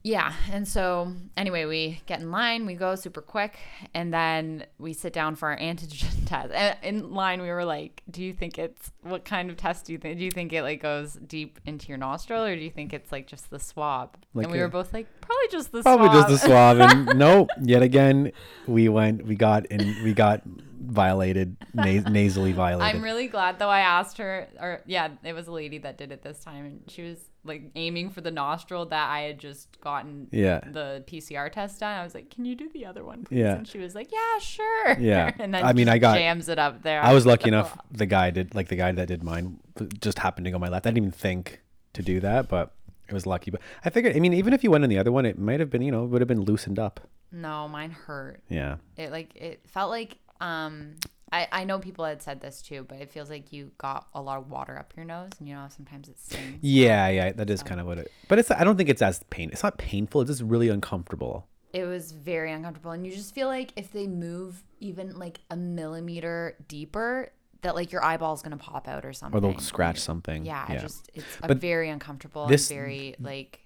[0.06, 0.34] Yeah.
[0.52, 3.58] And so, anyway, we get in line, we go super quick,
[3.94, 6.52] and then we sit down for our antigen test.
[6.54, 9.94] And in line, we were like, Do you think it's what kind of test do
[9.94, 10.18] you think?
[10.20, 13.12] Do you think it like goes deep into your nostril, or do you think it's
[13.14, 14.18] like just the swab?
[14.34, 16.30] Like and we a- were both like, Probably just the swab Probably swab.
[16.30, 17.50] just the swab, and nope.
[17.62, 18.34] Yet again,
[18.68, 20.42] we went, we got, and we got
[20.82, 22.94] violated, nas- nasally violated.
[22.98, 26.12] I'm really glad though I asked her or yeah, it was a lady that did
[26.12, 29.80] it this time and she was like aiming for the nostril that I had just
[29.82, 30.60] gotten Yeah.
[30.60, 31.98] the PCR test done.
[32.00, 33.56] I was like, "Can you do the other one, please?" Yeah.
[33.56, 35.32] And she was like, "Yeah, sure." Yeah.
[35.40, 37.02] and then I mean, I got- jams it up there.
[37.04, 37.78] I was lucky enough.
[37.92, 39.60] The guy did, like the guy that did mine,
[40.02, 40.86] just happened to go my left.
[40.86, 41.62] I didn't even think
[41.94, 42.74] to do that, but
[43.08, 43.52] it was lucky.
[43.52, 45.60] But I figured, I mean, even if you went on the other one, it might
[45.60, 47.02] have been, you know, it would have been loosened up.
[47.32, 48.42] No, mine hurt.
[48.48, 48.78] Yeah.
[48.98, 50.96] It like it felt like um
[51.34, 54.22] I, I know people had said this too, but it feels like you got a
[54.22, 56.60] lot of water up your nose, and you know sometimes it stings.
[56.62, 58.12] Yeah, yeah, that is kind of what it.
[58.30, 58.52] But it's.
[58.52, 59.50] I don't think it's as pain.
[59.52, 60.22] It's not painful.
[60.22, 61.48] It's just really uncomfortable.
[61.74, 65.56] it was very uncomfortable and you just feel like if they move even like a
[65.56, 67.32] millimeter deeper
[67.64, 70.46] that like your eyeball's gonna pop out or something Or they'll scratch something.
[70.46, 70.78] yeah, Yeah.
[70.78, 73.62] just it's a But very uncomfortable this- and very like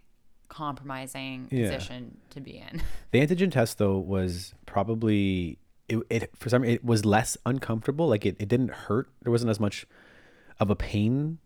[0.48, 1.66] compromising Yeah.
[1.72, 6.84] position to be in The antigen test though was probably it, it for some it
[6.84, 8.08] was less uncomfortable.
[8.08, 9.10] Like it, it didn't hurt.
[9.24, 9.86] There wasn't as much
[10.60, 11.38] of a pain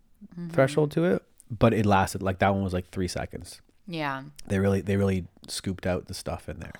[0.50, 3.60] threshold to it, but it lasted like that one was like three seconds.
[3.86, 6.72] yeah They really they really scooped out the stuff in there.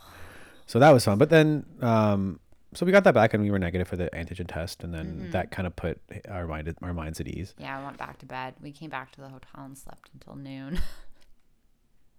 [0.67, 1.19] So that was fun.
[1.19, 2.39] But then um
[2.75, 5.29] so we got that back and we were negative for the antigen test and then
[5.33, 7.55] that kind of put our mind our minds at ease.
[7.59, 10.37] yeah i went back to bed we came back to the hotel and slept until
[10.37, 10.81] noon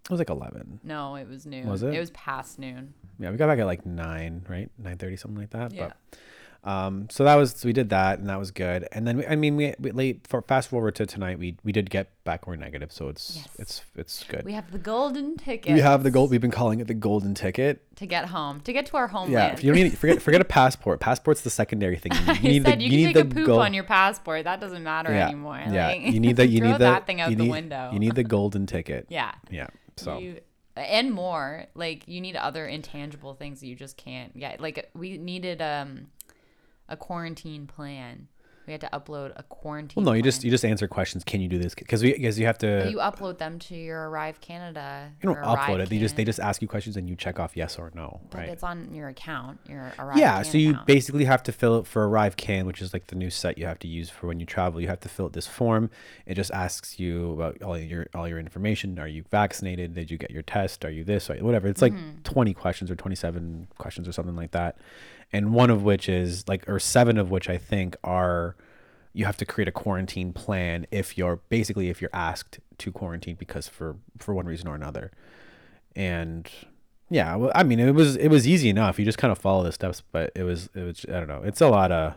[0.05, 0.79] It was like 11.
[0.83, 1.93] no it was noon Was it?
[1.93, 4.69] it was past noon Yeah, we got back at like 9, right?
[4.81, 5.73] 9:30 something like that.
[5.73, 6.17] yeah But
[6.65, 8.87] Um, so that was so we did that and that was good.
[8.93, 11.73] And then we, I mean we, we late for fast forward to tonight we we
[11.73, 13.47] did get back we're negative, so it's Yes.
[13.59, 14.45] it's it's good.
[14.45, 16.31] we have the golden ticket We have the gold.
[16.31, 17.81] We've been calling it the golden ticket.
[17.97, 19.29] to get home to get to our home.
[19.29, 21.01] Yeah, if you don't need forget forget a passport.
[21.01, 22.13] Passport's the secondary thing.
[22.41, 23.59] You need said the you, you can need take a the poop gold.
[23.59, 24.45] on your passport.
[24.45, 25.61] That doesn't matter yeah, anymore.
[25.69, 25.87] yeah.
[25.87, 27.89] Like, You need the you need the that thing out you the need, window.
[27.91, 29.07] You need the golden ticket.
[29.09, 29.33] yeah.
[29.51, 29.67] Yeah.
[29.97, 30.39] So You,
[30.75, 34.60] and more like you need other intangible things that you just can't get.
[34.60, 36.08] Like we needed um
[36.89, 38.27] a quarantine plan.
[38.65, 39.95] We had to upload a quarantine.
[40.04, 40.32] well, no, you plan.
[40.32, 41.23] just you just answer questions.
[41.23, 41.76] Can you do this?
[41.76, 42.88] Because we because you have to.
[42.89, 45.12] you upload them to your Arrive Canada.
[45.21, 45.89] You don't upload it.
[45.89, 48.38] They just they just ask you questions and you check off yes or no, But
[48.38, 48.49] right?
[48.49, 49.60] it's on your account.
[49.67, 50.17] Your Arrive.
[50.17, 50.88] Yeah, Can so you account.
[50.88, 53.80] basically have to fill it for ArriveCAN, which is like the new site you have
[53.80, 54.80] to use for when you travel.
[54.80, 55.89] You have to fill out this form.
[56.26, 58.97] It just asks you about all your all your information.
[58.97, 59.93] Are you vaccinated?
[59.93, 60.86] Did you get your test?
[60.86, 61.30] Are you this?
[61.30, 61.67] Or whatever.
[61.67, 62.21] It's like Mm-hmm.
[62.23, 64.78] 20 questions or 27 questions or something like that.
[65.34, 68.56] And one of which is like or seven of which I think are
[69.13, 73.36] you have to create a quarantine plan if you're basically if you're asked to quarantine
[73.36, 75.12] because for for one reason or another.
[75.96, 76.50] And
[77.10, 78.98] yeah, well, I mean, it was it was easy enough.
[79.00, 81.41] You just kind of follow the steps, but it was it was I don't know.
[81.43, 82.15] It's a lot of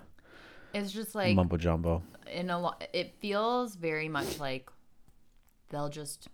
[0.75, 2.03] It's just like mumbo jumbo.
[2.31, 4.69] in a lot it feels very much like
[5.71, 6.29] they'll just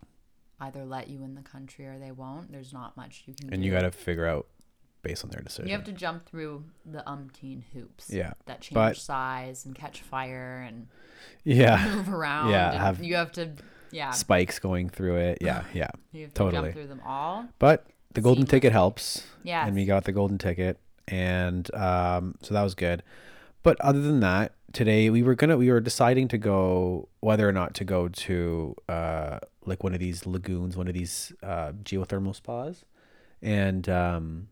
[0.59, 3.61] either let you in the country or they won't there's not much you can And
[3.61, 4.47] do you got to figure out
[5.03, 5.67] based on their decision.
[5.69, 10.01] you have to jump through the umpteen hoops Yeah, that change but- size and catch
[10.01, 10.87] fire and
[11.43, 13.51] yeah, move around Yeah, have- you have to
[13.91, 15.37] yeah spikes going through it.
[15.41, 15.89] Yeah, yeah.
[16.11, 16.63] you have to totally.
[16.69, 19.23] jump through them all But the golden ticket helps.
[19.43, 19.65] Yeah.
[19.65, 23.03] And we got the golden ticket, and um, so that was good.
[23.63, 27.51] But other than that, today we were gonna we were deciding to go whether or
[27.51, 32.35] not to go to uh like one of these lagoons, one of these uh geothermal
[32.35, 32.83] spas,
[33.41, 34.47] and um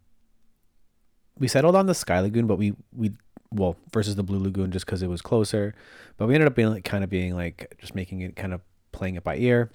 [1.42, 3.12] we settled on the Sky Lagoon, but we we
[3.52, 5.74] well versus the Blue Lagoon just because it was closer,
[6.18, 8.62] but we ended up being like kind of being like just making it kind of
[8.92, 9.72] playing it by ear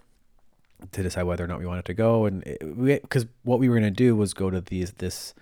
[0.92, 2.24] to decide whether or not we wanted to go.
[2.26, 2.44] And
[2.79, 5.35] because what we were going to do was go to these this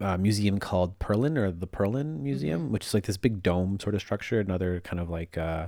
[0.00, 3.96] uh, museum called Perlan or the Perlan Museum, which is like this big dome sort
[3.96, 5.66] of structure, another kind of like uh,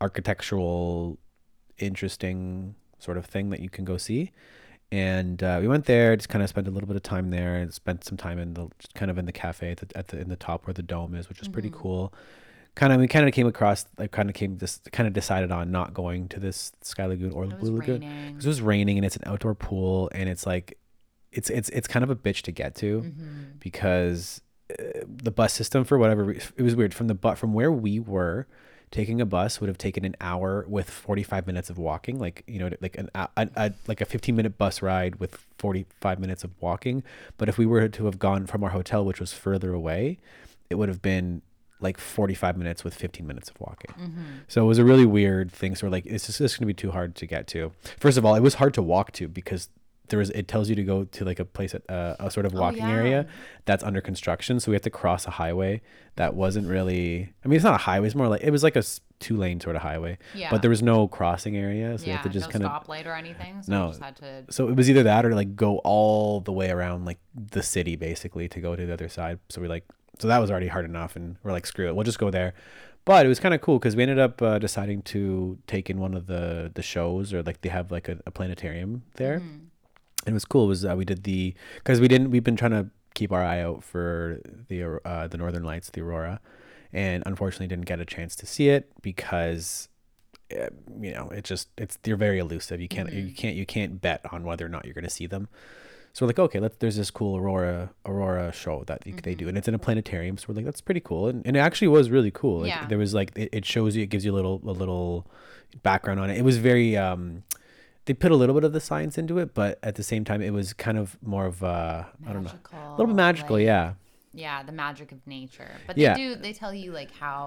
[0.00, 1.18] architectural,
[1.76, 4.32] interesting sort of thing that you can go see.
[4.92, 7.56] And uh, we went there, just kind of spent a little bit of time there,
[7.56, 10.18] and spent some time in the kind of in the cafe at the, at the
[10.20, 12.12] in the top where the dome is, which is pretty cool.
[12.76, 15.50] Kind of, we kind of came across, like, kind of came this, kind of decided
[15.50, 18.96] on not going to this Sky Lagoon or the Blue Lagoon because it was raining
[18.96, 20.78] and it's an outdoor pool and it's like
[21.32, 23.42] it's it's it's kind of a bitch to get to Mm-hmm.
[23.60, 27.70] because uh, the bus system for whatever it was weird from the but from where
[27.72, 28.46] we were
[28.90, 32.58] taking a bus would have taken an hour with 45 minutes of walking like you
[32.58, 36.50] know like an a, a, like a 15 minute bus ride with 45 minutes of
[36.60, 37.02] walking
[37.38, 40.18] but if we were to have gone from our hotel which was further away
[40.68, 41.42] it would have been
[41.80, 43.94] like 45 minutes with 15 minutes of walking.
[43.98, 44.22] Mm-hmm.
[44.48, 45.74] So it was a really weird thing.
[45.74, 47.72] So we're like, it's just, it's going to be too hard to get to.
[47.98, 49.70] First of all, it was hard to walk to because
[50.10, 52.46] there was, it tells you to go to like a place, at, uh, a sort
[52.46, 52.94] of walking Oh, yeah.
[52.94, 53.26] area
[53.64, 54.60] that's under construction.
[54.60, 55.80] So we had to cross a highway
[56.16, 58.06] that wasn't really, I mean, it's not a highway.
[58.06, 58.82] It's more like, it was like a
[59.20, 60.50] two lane sort of highway, Yeah.
[60.50, 61.96] but there was no crossing area.
[61.98, 63.62] So we yeah, had to just no kind of, stoplight or anything.
[63.62, 63.88] So No.
[63.88, 64.44] Just had to.
[64.50, 67.96] so it was either that or like go all the way around like the city
[67.96, 69.38] basically to go to the other side.
[69.48, 69.84] So we like
[70.18, 72.52] so that was already hard enough, and we're like screw it, we'll just go there.
[73.06, 75.98] But it was kind of cool because we ended up uh, deciding to take in
[75.98, 79.38] one of the the shows or like they have like a, a planetarium there.
[79.40, 79.64] Mm-hmm.
[80.26, 82.72] And it was cool was uh, we did the because we didn't we've been trying
[82.72, 86.40] to keep our eye out for the uh, the Northern Lights, the aurora,
[86.92, 89.88] and unfortunately didn't get a chance to see it because
[90.52, 90.66] uh,
[91.00, 92.80] you know it just it's they're very elusive.
[92.80, 95.26] You can't you can't you can't bet on whether or not you're going to see
[95.26, 95.48] them.
[96.12, 99.48] So we're like okay let's there's this cool aurora aurora show that they, they do
[99.48, 101.86] and it's in a planetarium so we're like that's pretty cool and, and it actually
[101.86, 102.62] was really cool.
[102.62, 102.86] Like, Yeah.
[102.86, 105.26] there was like it, it shows you it gives you a little a little
[105.84, 106.36] background on it.
[106.36, 107.44] It was very um
[108.10, 110.42] they put a little bit of the science into it but at the same time
[110.42, 113.64] it was kind of more of uh i don't know a little bit magical like-
[113.64, 113.92] yeah
[114.32, 115.72] Yeah, the magic of nature.
[115.88, 116.14] But Yeah.
[116.14, 117.42] they do they tell you like how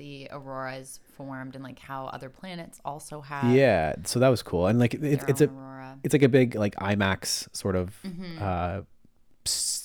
[0.00, 4.42] the aurora is formed and like how other planets also have yeah so that was
[4.50, 5.98] cool and like it, it's a aurora.
[6.04, 8.38] it's like a big like IMAX sort of Mm-hmm.
[8.50, 8.80] uh,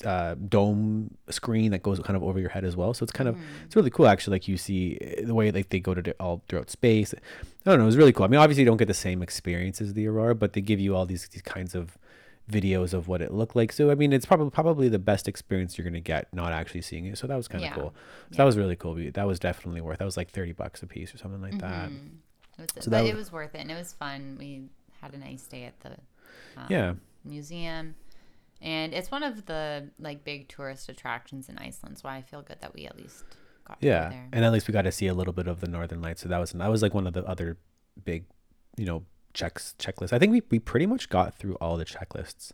[0.04, 2.92] uh, dome screen that goes kind of over your head as well.
[2.94, 3.64] So it's kind of Mm-hmm.
[3.66, 4.34] it's really cool actually.
[4.36, 7.14] Like you see uh, the way like they go to all throughout space.
[7.14, 7.84] I don't know.
[7.84, 8.24] It was really cool.
[8.24, 10.80] I mean, obviously you don't get the same experience as the aurora, but they give
[10.80, 11.96] you all these these kinds of
[12.50, 13.72] videos of what it looked like.
[13.72, 17.06] So I mean, it's probably probably the best experience you're gonna get not actually seeing
[17.06, 17.18] it.
[17.18, 17.74] So that was kind of Yeah.
[17.74, 17.94] cool.
[18.30, 18.94] So that was really cool.
[19.12, 19.98] That was definitely worth.
[19.98, 21.90] That was like thirty bucks a piece or something like that.
[22.58, 24.36] It was, So but that it was worth it and it was fun.
[24.38, 24.62] We
[25.02, 25.90] had a nice day at the
[26.56, 26.94] um, Yeah.
[27.24, 27.96] museum.
[28.60, 32.56] And it's one of the like big tourist attractions in Iceland, so I feel good
[32.60, 33.24] that we at least
[33.66, 34.28] got to Yeah, there.
[34.32, 36.22] and at least we got to see a little bit of the Northern Lights.
[36.22, 37.58] So that was that was like one of the other
[38.04, 38.24] big,
[38.76, 40.12] you know, checks checklists.
[40.12, 42.52] I think we, we pretty much got through all the checklists,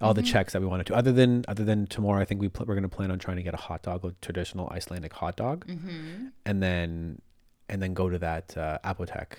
[0.00, 0.16] all Mm-hmm.
[0.16, 0.94] the checks that we wanted to.
[0.96, 3.42] Other than other than tomorrow, I think we pl- we're gonna plan on trying to
[3.44, 6.26] get a hot dog, a traditional Icelandic hot dog, Mm-hmm.
[6.44, 7.22] and then
[7.68, 9.34] and then go to that uh, Apotek.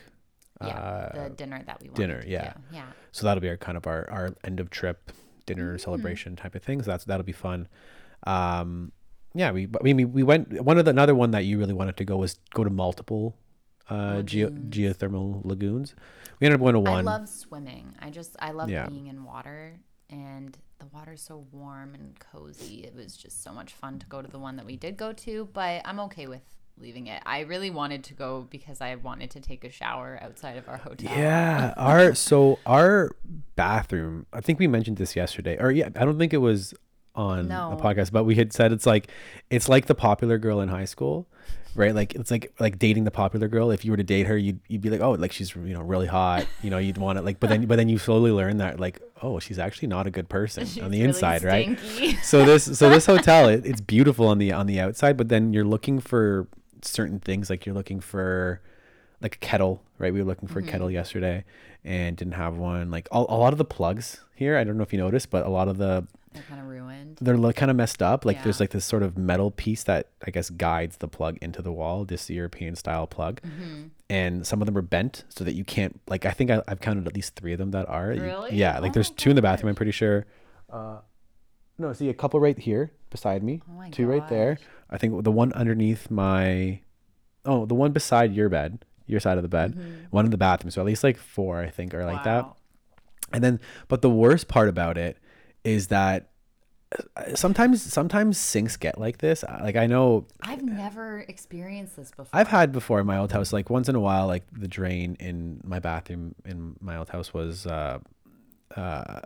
[0.61, 2.53] Yeah, Uh, the dinner that we wanted dinner, to yeah.
[2.71, 2.85] Yeah.
[3.11, 5.11] so that'll be our kind of our, our end of trip
[5.47, 5.81] dinner Mm.
[5.81, 6.83] celebration type of thing.
[6.83, 7.67] So that's that'll be fun.
[8.25, 8.91] Um,
[9.33, 11.73] yeah, we I mean we, we went one of the another one that you really
[11.73, 13.35] wanted to go was go to multiple
[13.89, 15.95] uh geo, geothermal lagoons.
[16.39, 17.07] We ended up going to one.
[17.07, 17.95] I love swimming.
[17.99, 18.87] I just I love Yeah.
[18.87, 19.79] being in water
[20.09, 22.83] and the water's so warm and cozy.
[22.83, 25.11] It was just so much fun to go to the one that we did go
[25.13, 26.41] to, but I'm okay with
[26.79, 27.21] leaving it.
[27.25, 30.77] I really wanted to go because I wanted to take a shower outside of our
[30.77, 31.11] hotel.
[31.17, 33.11] yeah, our so our
[33.55, 34.25] bathroom.
[34.33, 36.73] I think we mentioned this yesterday, or yeah, I don't think it was
[37.15, 37.71] on No.
[37.71, 39.09] a podcast, but we had said it's like
[39.49, 41.27] it's like the popular girl in high school,
[41.73, 41.95] right?
[41.95, 43.71] Like it's like like dating the popular girl.
[43.71, 45.81] If you were to date her, you'd you'd be like, oh, like she's you know
[45.81, 47.25] really hot, you know, you'd want it.
[47.25, 50.11] Like, but then but then you slowly learn that like, oh, she's actually not a
[50.11, 51.79] good person She's on the really inside, right?
[52.21, 55.53] so this so this hotel it, it's beautiful on the on the outside but then
[55.53, 56.47] you're looking for
[56.83, 58.61] certain things like you're looking for
[59.21, 60.13] like a kettle right?
[60.13, 61.43] We were looking for a kettle yesterday
[61.83, 62.91] and didn't have one.
[62.91, 65.45] Like a, a lot of the plugs here i don't know if you noticed but
[65.47, 67.17] a lot of the They're kind of ruined.
[67.19, 68.23] they're like kind of messed up.
[68.25, 71.63] Like there's like this sort of metal piece that i guess guides the plug into
[71.63, 73.41] the wall this european style plug.
[73.41, 73.87] Mm-hmm.
[74.09, 76.79] and some of them are bent so that you can't like i think I, i've
[76.79, 78.11] counted at least three of them that are.
[78.13, 78.55] You- Really?
[78.55, 80.27] yeah like Oh there's my two in the bathroom i'm pretty sure.
[80.69, 80.99] Uh
[81.77, 84.57] no see a couple right here beside me Oh my two right there
[84.89, 86.81] i think the one underneath my
[87.45, 89.77] oh the one beside your bed your side of the bed
[90.09, 92.53] one in the bathroom so at least like four i think are like that Mm-hmm.
[93.33, 95.17] And then, but the worst part about it
[95.63, 96.29] is that
[97.17, 99.43] uh, sometimes, sometimes sinks get like this.
[99.61, 102.29] Like I know I've never experienced this before.
[102.31, 103.51] I've had before in my old house.
[103.51, 107.33] Like once in a while, like the drain in my bathroom in my old house
[107.33, 107.99] was, uh,
[108.75, 109.21] uh,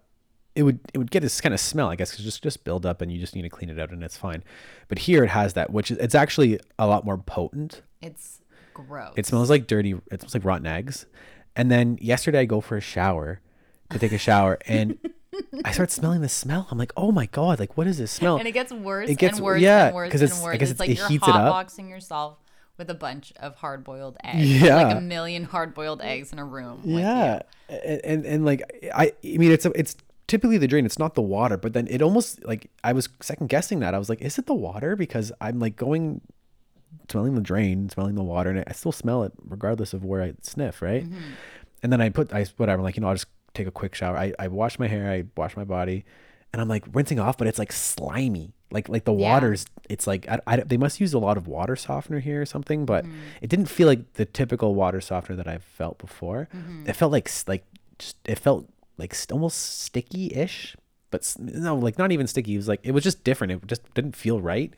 [0.55, 1.89] it would it would get this kind of smell.
[1.89, 3.91] I guess 'cause just just build up and you just need to clean it out
[3.91, 4.43] and it's fine.
[4.89, 7.81] But here it has that, which is it's actually a lot more potent.
[8.01, 8.41] It's
[8.73, 9.13] gross.
[9.15, 9.91] It smells like dirty.
[10.11, 11.05] It smells like rotten eggs.
[11.55, 13.41] And then yesterday I go for a shower
[13.89, 14.97] to take a shower and
[15.65, 16.67] I start smelling the smell.
[16.71, 18.37] I'm like, oh my god, like what is this smell?
[18.37, 20.45] and it gets worse It gets- and worse yeah, and worse 'cause and it's- I
[20.45, 20.57] worse.
[20.57, 21.53] guess It's it's- like it you're heats it up.
[21.53, 22.37] hotboxing yourself
[22.77, 24.61] with a bunch of hard boiled eggs.
[24.61, 24.75] Yeah.
[24.77, 26.81] Like a million hard boiled eggs in a room.
[26.83, 29.95] yeah, and, and and like I I mean it's a, it's
[30.31, 30.85] typically the drain.
[30.85, 33.93] It's not the water, but then it almost like I was second guessing that.
[33.93, 34.95] I was like, is it the water?
[34.95, 36.21] Because I'm like going
[37.09, 40.33] smelling the drain, smelling the water, and I still smell it regardless of where I
[40.41, 41.05] sniff, right?
[41.83, 44.17] And then I put I whatever, like you know, I'll just take a quick shower.
[44.17, 46.05] I I wash my hair, I wash my body,
[46.53, 48.53] and I'm like rinsing off, but it's like slimy.
[48.71, 49.29] Like like the Yeah.
[49.33, 52.45] water's it's like I, I, they must use a lot of water softener here or
[52.45, 53.17] something, but Mm-hmm.
[53.41, 56.47] it didn't feel like the typical water softener that I've felt before.
[56.55, 56.87] Mm-hmm.
[56.89, 57.65] It felt like like
[57.99, 60.75] just it felt like almost sticky ish,
[61.09, 62.53] but no, like not even sticky.
[62.53, 63.53] It was like it was just different.
[63.53, 64.73] It just didn't feel right.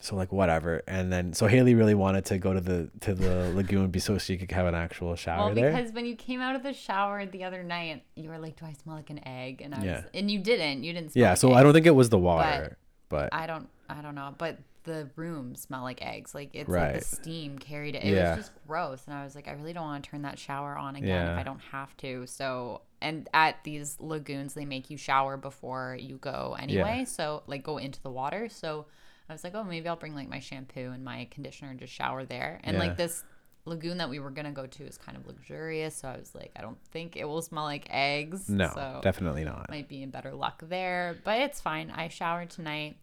[0.00, 3.52] So like whatever, and then so Haley really wanted to go to the to the
[3.54, 5.70] lagoon be so she could have an actual shower Well, there.
[5.72, 8.66] because when you came out of the shower the other night, you were like, "Do
[8.66, 10.02] I smell like an egg?" And I was, Yeah.
[10.12, 10.82] and you didn't.
[10.82, 11.12] You didn't.
[11.12, 12.76] Smell Yeah, like so I don't think it was the water,
[13.08, 13.68] but, I don't.
[13.88, 16.34] I don't know, but the room smelled like eggs.
[16.34, 18.04] Like it's like the steam carried it.
[18.04, 18.36] It Yeah.
[18.36, 20.76] was just gross, and I was like, I really don't want to turn that shower
[20.76, 21.32] on again Yeah.
[21.34, 22.26] if I don't have to.
[22.26, 27.04] So, and at these lagoons, they make you shower before you go anyway.
[27.06, 28.48] So, like, go into the water.
[28.48, 28.86] So,
[29.28, 31.92] I was like, oh, maybe I'll bring like my shampoo and my conditioner and just
[31.92, 32.60] shower there.
[32.64, 32.80] And Yeah.
[32.80, 33.24] like this
[33.64, 35.94] lagoon that we were gonna go to is kind of luxurious.
[35.94, 38.48] So I was like, I don't think it will smell like eggs.
[38.48, 39.70] no, so definitely not.
[39.70, 41.90] might be in better luck there, but it's fine.
[41.90, 42.96] I showered tonight.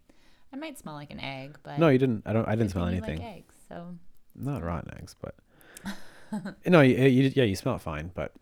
[0.52, 2.24] I might smell like an egg, but No, you didn't.
[2.26, 2.48] I don't.
[2.48, 3.20] I didn't smell anything.
[3.20, 3.96] Like eggs, so
[4.36, 5.36] Not rotten eggs, but
[6.66, 8.12] no, you, you, yeah, you smell fine.
[8.14, 8.34] But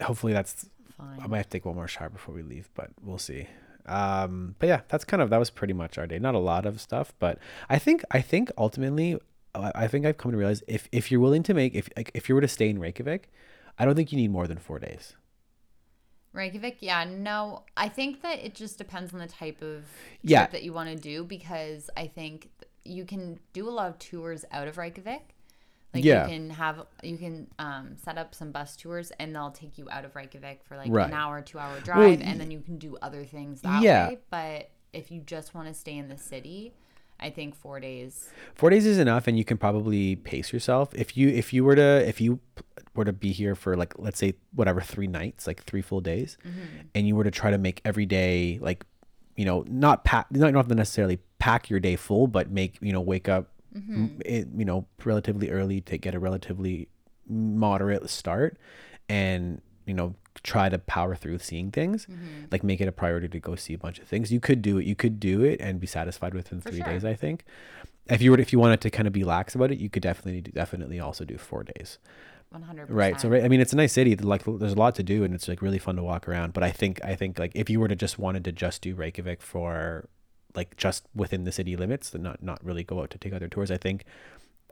[0.00, 0.68] hopefully that's.
[0.96, 1.20] fine.
[1.20, 3.46] I might have to take one more shower before we leave, but we'll see.
[3.86, 6.18] Um, but yeah, that's kind of that was pretty much our day.
[6.18, 7.38] Not a lot of stuff, but
[7.68, 9.18] I think I think ultimately,
[9.54, 12.10] I I think I've come to realize if if you're willing to make if like
[12.14, 13.30] if you were to stay in Reykjavik,
[13.78, 15.14] I don't think you need more than four days.
[16.36, 19.86] Reykjavik, yeah, no, I think that it just depends on the type of trip
[20.22, 20.46] Yeah.
[20.48, 22.50] that you want to do because I think
[22.84, 25.34] you can do a lot of tours out of Reykjavik.
[25.94, 26.24] Like Yeah.
[26.24, 29.88] you can have you can um, set up some bus tours and they'll take you
[29.90, 31.06] out of Reykjavik for like Right.
[31.08, 34.08] an hour, two hour drive, y- and then you can do other things that Yeah.
[34.08, 34.18] way.
[34.30, 36.74] But if you just want to stay in the city,
[37.18, 38.28] I think four days.
[38.54, 40.94] four days is enough and you can probably pace yourself.
[40.94, 42.40] If you if you were to if you
[42.96, 46.38] were to be here for like let's say whatever three nights like three full days
[46.46, 46.86] mm-hmm.
[46.94, 48.84] and you were to try to make every day like
[49.36, 52.78] you know not pack you don't have to necessarily pack your day full but make
[52.80, 54.20] you know wake up m- mm-hmm.
[54.24, 56.88] it, you know relatively early to get a relatively
[57.28, 58.58] moderate start
[59.08, 62.44] and you know try to power through seeing things mm-hmm.
[62.50, 64.32] like make it a priority to go see a bunch of things.
[64.32, 66.86] You could do it you could do it and be satisfied within three sure.
[66.86, 67.44] days i think.
[68.08, 70.02] If you were if you wanted to kind of be lax about it you could
[70.02, 71.98] definitely definitely also do four days.
[72.50, 74.94] One hundred right so right, i mean it's a nice city like there's a lot
[74.94, 77.40] to do and it's like really fun to walk around but i think i think
[77.40, 80.08] like if you were to just wanted to just do reykjavik for
[80.54, 83.48] like just within the city limits and not not really go out to take other
[83.48, 84.04] tours i think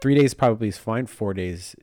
[0.01, 1.75] three days probably is fine four days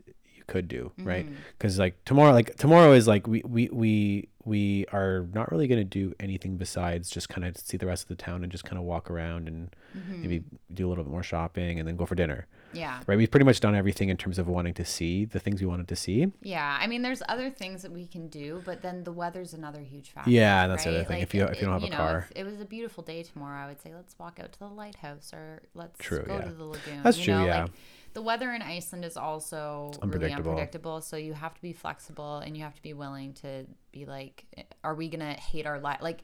[0.42, 1.36] you could do right mm-hmm.
[1.58, 5.80] because like tomorrow like tomorrow is like we we we we are not really going
[5.80, 8.64] to do anything besides just kind of see the rest of the town and just
[8.64, 10.22] kind of walk around and mm-hmm.
[10.22, 13.02] maybe do a little bit more shopping and then go for dinner Yeah.
[13.06, 15.68] right we've pretty much done everything in terms of wanting to see the things we
[15.68, 19.04] wanted to see Yeah, I mean, there's other things that we can do, but then
[19.04, 20.32] the weather's another huge factor.
[20.32, 21.08] Yeah, that's the other right?
[21.08, 21.22] thing.
[21.22, 22.28] If you- if you don't have a know, car.
[22.36, 25.34] it was a beautiful day tomorrow, I would say let's walk out to the lighthouse
[25.34, 26.46] or let's True, go yeah.
[26.46, 27.04] to the lagoon.
[27.04, 27.46] That's you true, know?
[27.46, 27.62] yeah.
[27.64, 27.72] Like,
[28.14, 30.52] the weather in Iceland is also really Unpredictable.
[30.52, 34.06] unpredictable, so you have to be flexible and you have to be willing to be
[34.06, 34.46] like,
[34.84, 36.00] are we gonna hate our life?
[36.02, 36.24] Like,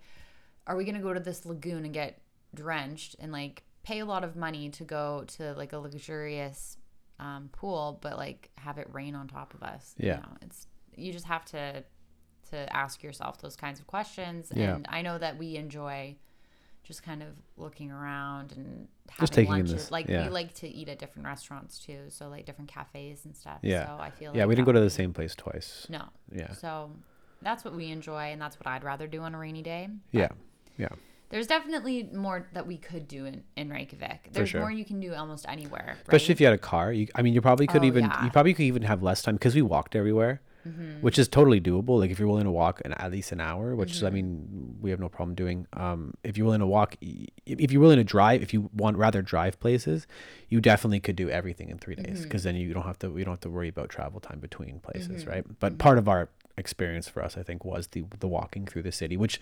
[0.65, 2.21] are we gonna go to this lagoon and get
[2.53, 6.77] drenched and like pay a lot of money to go to like a luxurious
[7.19, 9.95] um, pool, but like have it rain on top of us?
[9.97, 10.15] Yeah.
[10.15, 11.83] you know, it's you just have to
[12.49, 14.51] to ask yourself those kinds of questions.
[14.53, 14.75] Yeah.
[14.75, 16.15] And I know that we enjoy
[16.87, 19.73] just kind of looking around and having Just taking in lunches.
[19.73, 20.23] this- like yeah.
[20.23, 23.59] we like to eat at different restaurants too, so like different cafes and stuff.
[23.61, 23.85] Yeah.
[23.87, 26.03] So I feel yeah like we didn't go to the same place twice No.
[26.31, 26.91] yeah So
[27.41, 29.89] that's what we enjoy, and that's what I'd rather do on a rainy day.
[30.11, 30.29] yeah
[30.77, 30.89] yeah
[31.29, 34.29] There's definitely more that we could do in, in Reykjavik.
[34.31, 34.61] There's sure.
[34.61, 35.97] more you can do almost anywhere.
[36.03, 38.23] especially if you had a car you i mean you probably could Oh, even yeah.
[38.23, 41.01] you probably could even have less time because we walked everywhere Mm-hmm.
[41.01, 43.75] which is totally doable like if you're willing to walk an, at least an hour
[43.75, 44.05] which Mm-hmm.
[44.05, 47.81] i mean we have no problem doing um if you're willing to walk if you're
[47.81, 50.07] willing to drive if you want rather drive places
[50.49, 52.23] you definitely could do everything in three days Mm-hmm.
[52.23, 54.79] because then you don't have to we don't have to worry about travel time between
[54.79, 58.65] places right but part of our experience for us i think was the the walking
[58.65, 59.39] through the city which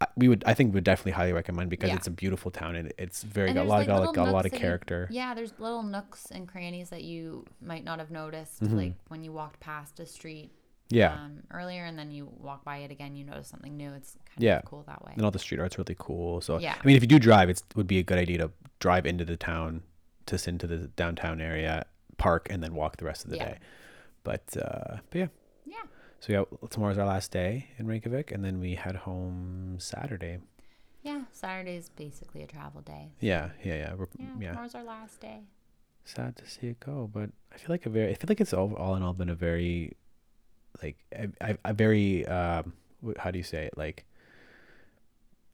[0.00, 1.96] I- we would i think would definitely highly recommend because Yeah.
[1.96, 4.28] it's a beautiful town and it's very And got a lot, like, got, little got
[4.28, 7.84] a lot of that you- character yeah, there's little nooks and crannies that you might
[7.84, 8.76] not have noticed, Mm-hmm.
[8.76, 10.50] like when you walked past a street
[10.94, 13.92] yeah um, earlier, and then you walk by it again, you notice something new.
[13.94, 14.58] It's kind Yeah.
[14.58, 15.12] of cool that way.
[15.16, 16.40] and all the street art's really cool.
[16.40, 16.76] So Yeah.
[16.82, 19.24] I mean, if you do drive, it would be a good idea to drive into
[19.24, 19.82] the town,
[20.26, 21.86] to into the downtown area,
[22.18, 23.48] park, and then walk the rest of the Yeah.
[23.50, 23.58] day.
[24.24, 25.28] But uh, but yeah,
[25.66, 25.82] Yeah.
[26.20, 30.38] so yeah, tomorrow's our last day in Reykjavik, and then we head home Saturday.
[31.02, 33.10] Yeah, saturday is basically a travel day.
[33.18, 34.48] Yeah, yeah, yeah, we're, Yeah, yeah.
[34.50, 35.40] tomorrow's our last day.
[36.04, 38.52] Sad to see it go, but I feel like a very, I feel like it's
[38.54, 39.96] all, all in all been a very,
[40.82, 40.96] like
[41.64, 42.72] a, very, um,
[43.18, 44.04] how do you say it, like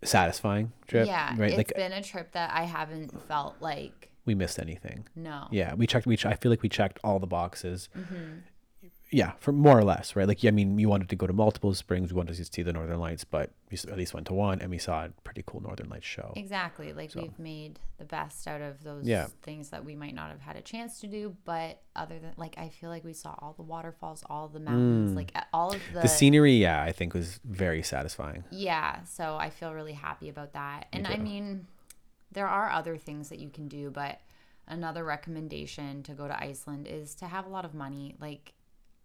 [0.04, 1.06] satisfying trip.
[1.06, 1.48] yeah, right.
[1.50, 5.06] it's Like been a trip that I haven't felt like we missed anything.
[5.16, 5.48] no.
[5.50, 6.06] Yeah, we checked.
[6.06, 7.88] We ch- I feel like we checked all the boxes.
[7.96, 8.38] Mm-hmm.
[9.10, 10.28] Yeah, for more or less, right?
[10.28, 12.12] Like, yeah, I mean, you wanted to go to multiple springs.
[12.12, 14.70] We wanted to see the Northern Lights, but we at least went to one, and
[14.70, 16.34] we saw a pretty cool Northern Lights show.
[16.36, 16.92] Exactly.
[16.92, 19.26] Like So- we've made the best out of those Yeah.
[19.42, 21.34] things that we might not have had a chance to do.
[21.44, 25.16] But other than like, I feel like we saw all the waterfalls, all the mountains,
[25.16, 26.02] like all of the, Mm.
[26.02, 28.44] The scenery, yeah, I think was very satisfying.
[28.50, 29.04] Yeah.
[29.04, 30.86] So I feel really happy about that.
[30.92, 31.66] And I mean,
[32.30, 34.20] there are other things that you can do, but
[34.66, 38.14] another recommendation to go to Iceland is to have a lot of money.
[38.20, 38.52] Like,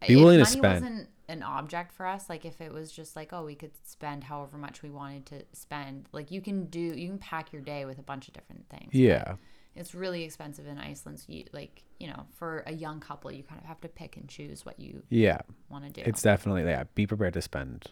[0.08, 0.84] Be willing to money spend.
[0.84, 2.30] wasn't an object for us.
[2.30, 5.44] Like, if it was just like, oh, we could spend however much we wanted to
[5.54, 8.68] spend, like, you can do, you can pack your day with a bunch of different
[8.70, 8.94] things.
[8.94, 9.36] Yeah,
[9.76, 11.20] it's really expensive in Iceland.
[11.20, 14.18] So, you, like, you know, for a young couple, you kind of have to pick
[14.18, 15.40] and choose what you yeah.
[15.70, 16.02] want to do.
[16.08, 16.84] It's definitely yeah.
[16.96, 17.88] Be prepared to spend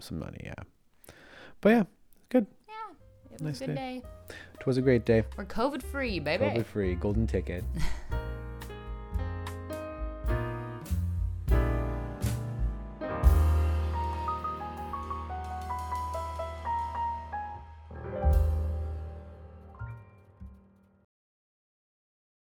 [0.00, 0.40] some money.
[0.44, 1.14] Yeah,
[1.60, 1.82] but yeah,
[2.28, 2.46] good.
[2.68, 2.74] yeah,
[3.26, 4.02] it was nice a good day.
[4.02, 4.34] day.
[4.60, 5.24] It was a great day.
[5.36, 6.44] We're COVID free, baby.
[6.44, 7.64] COVID free, golden ticket.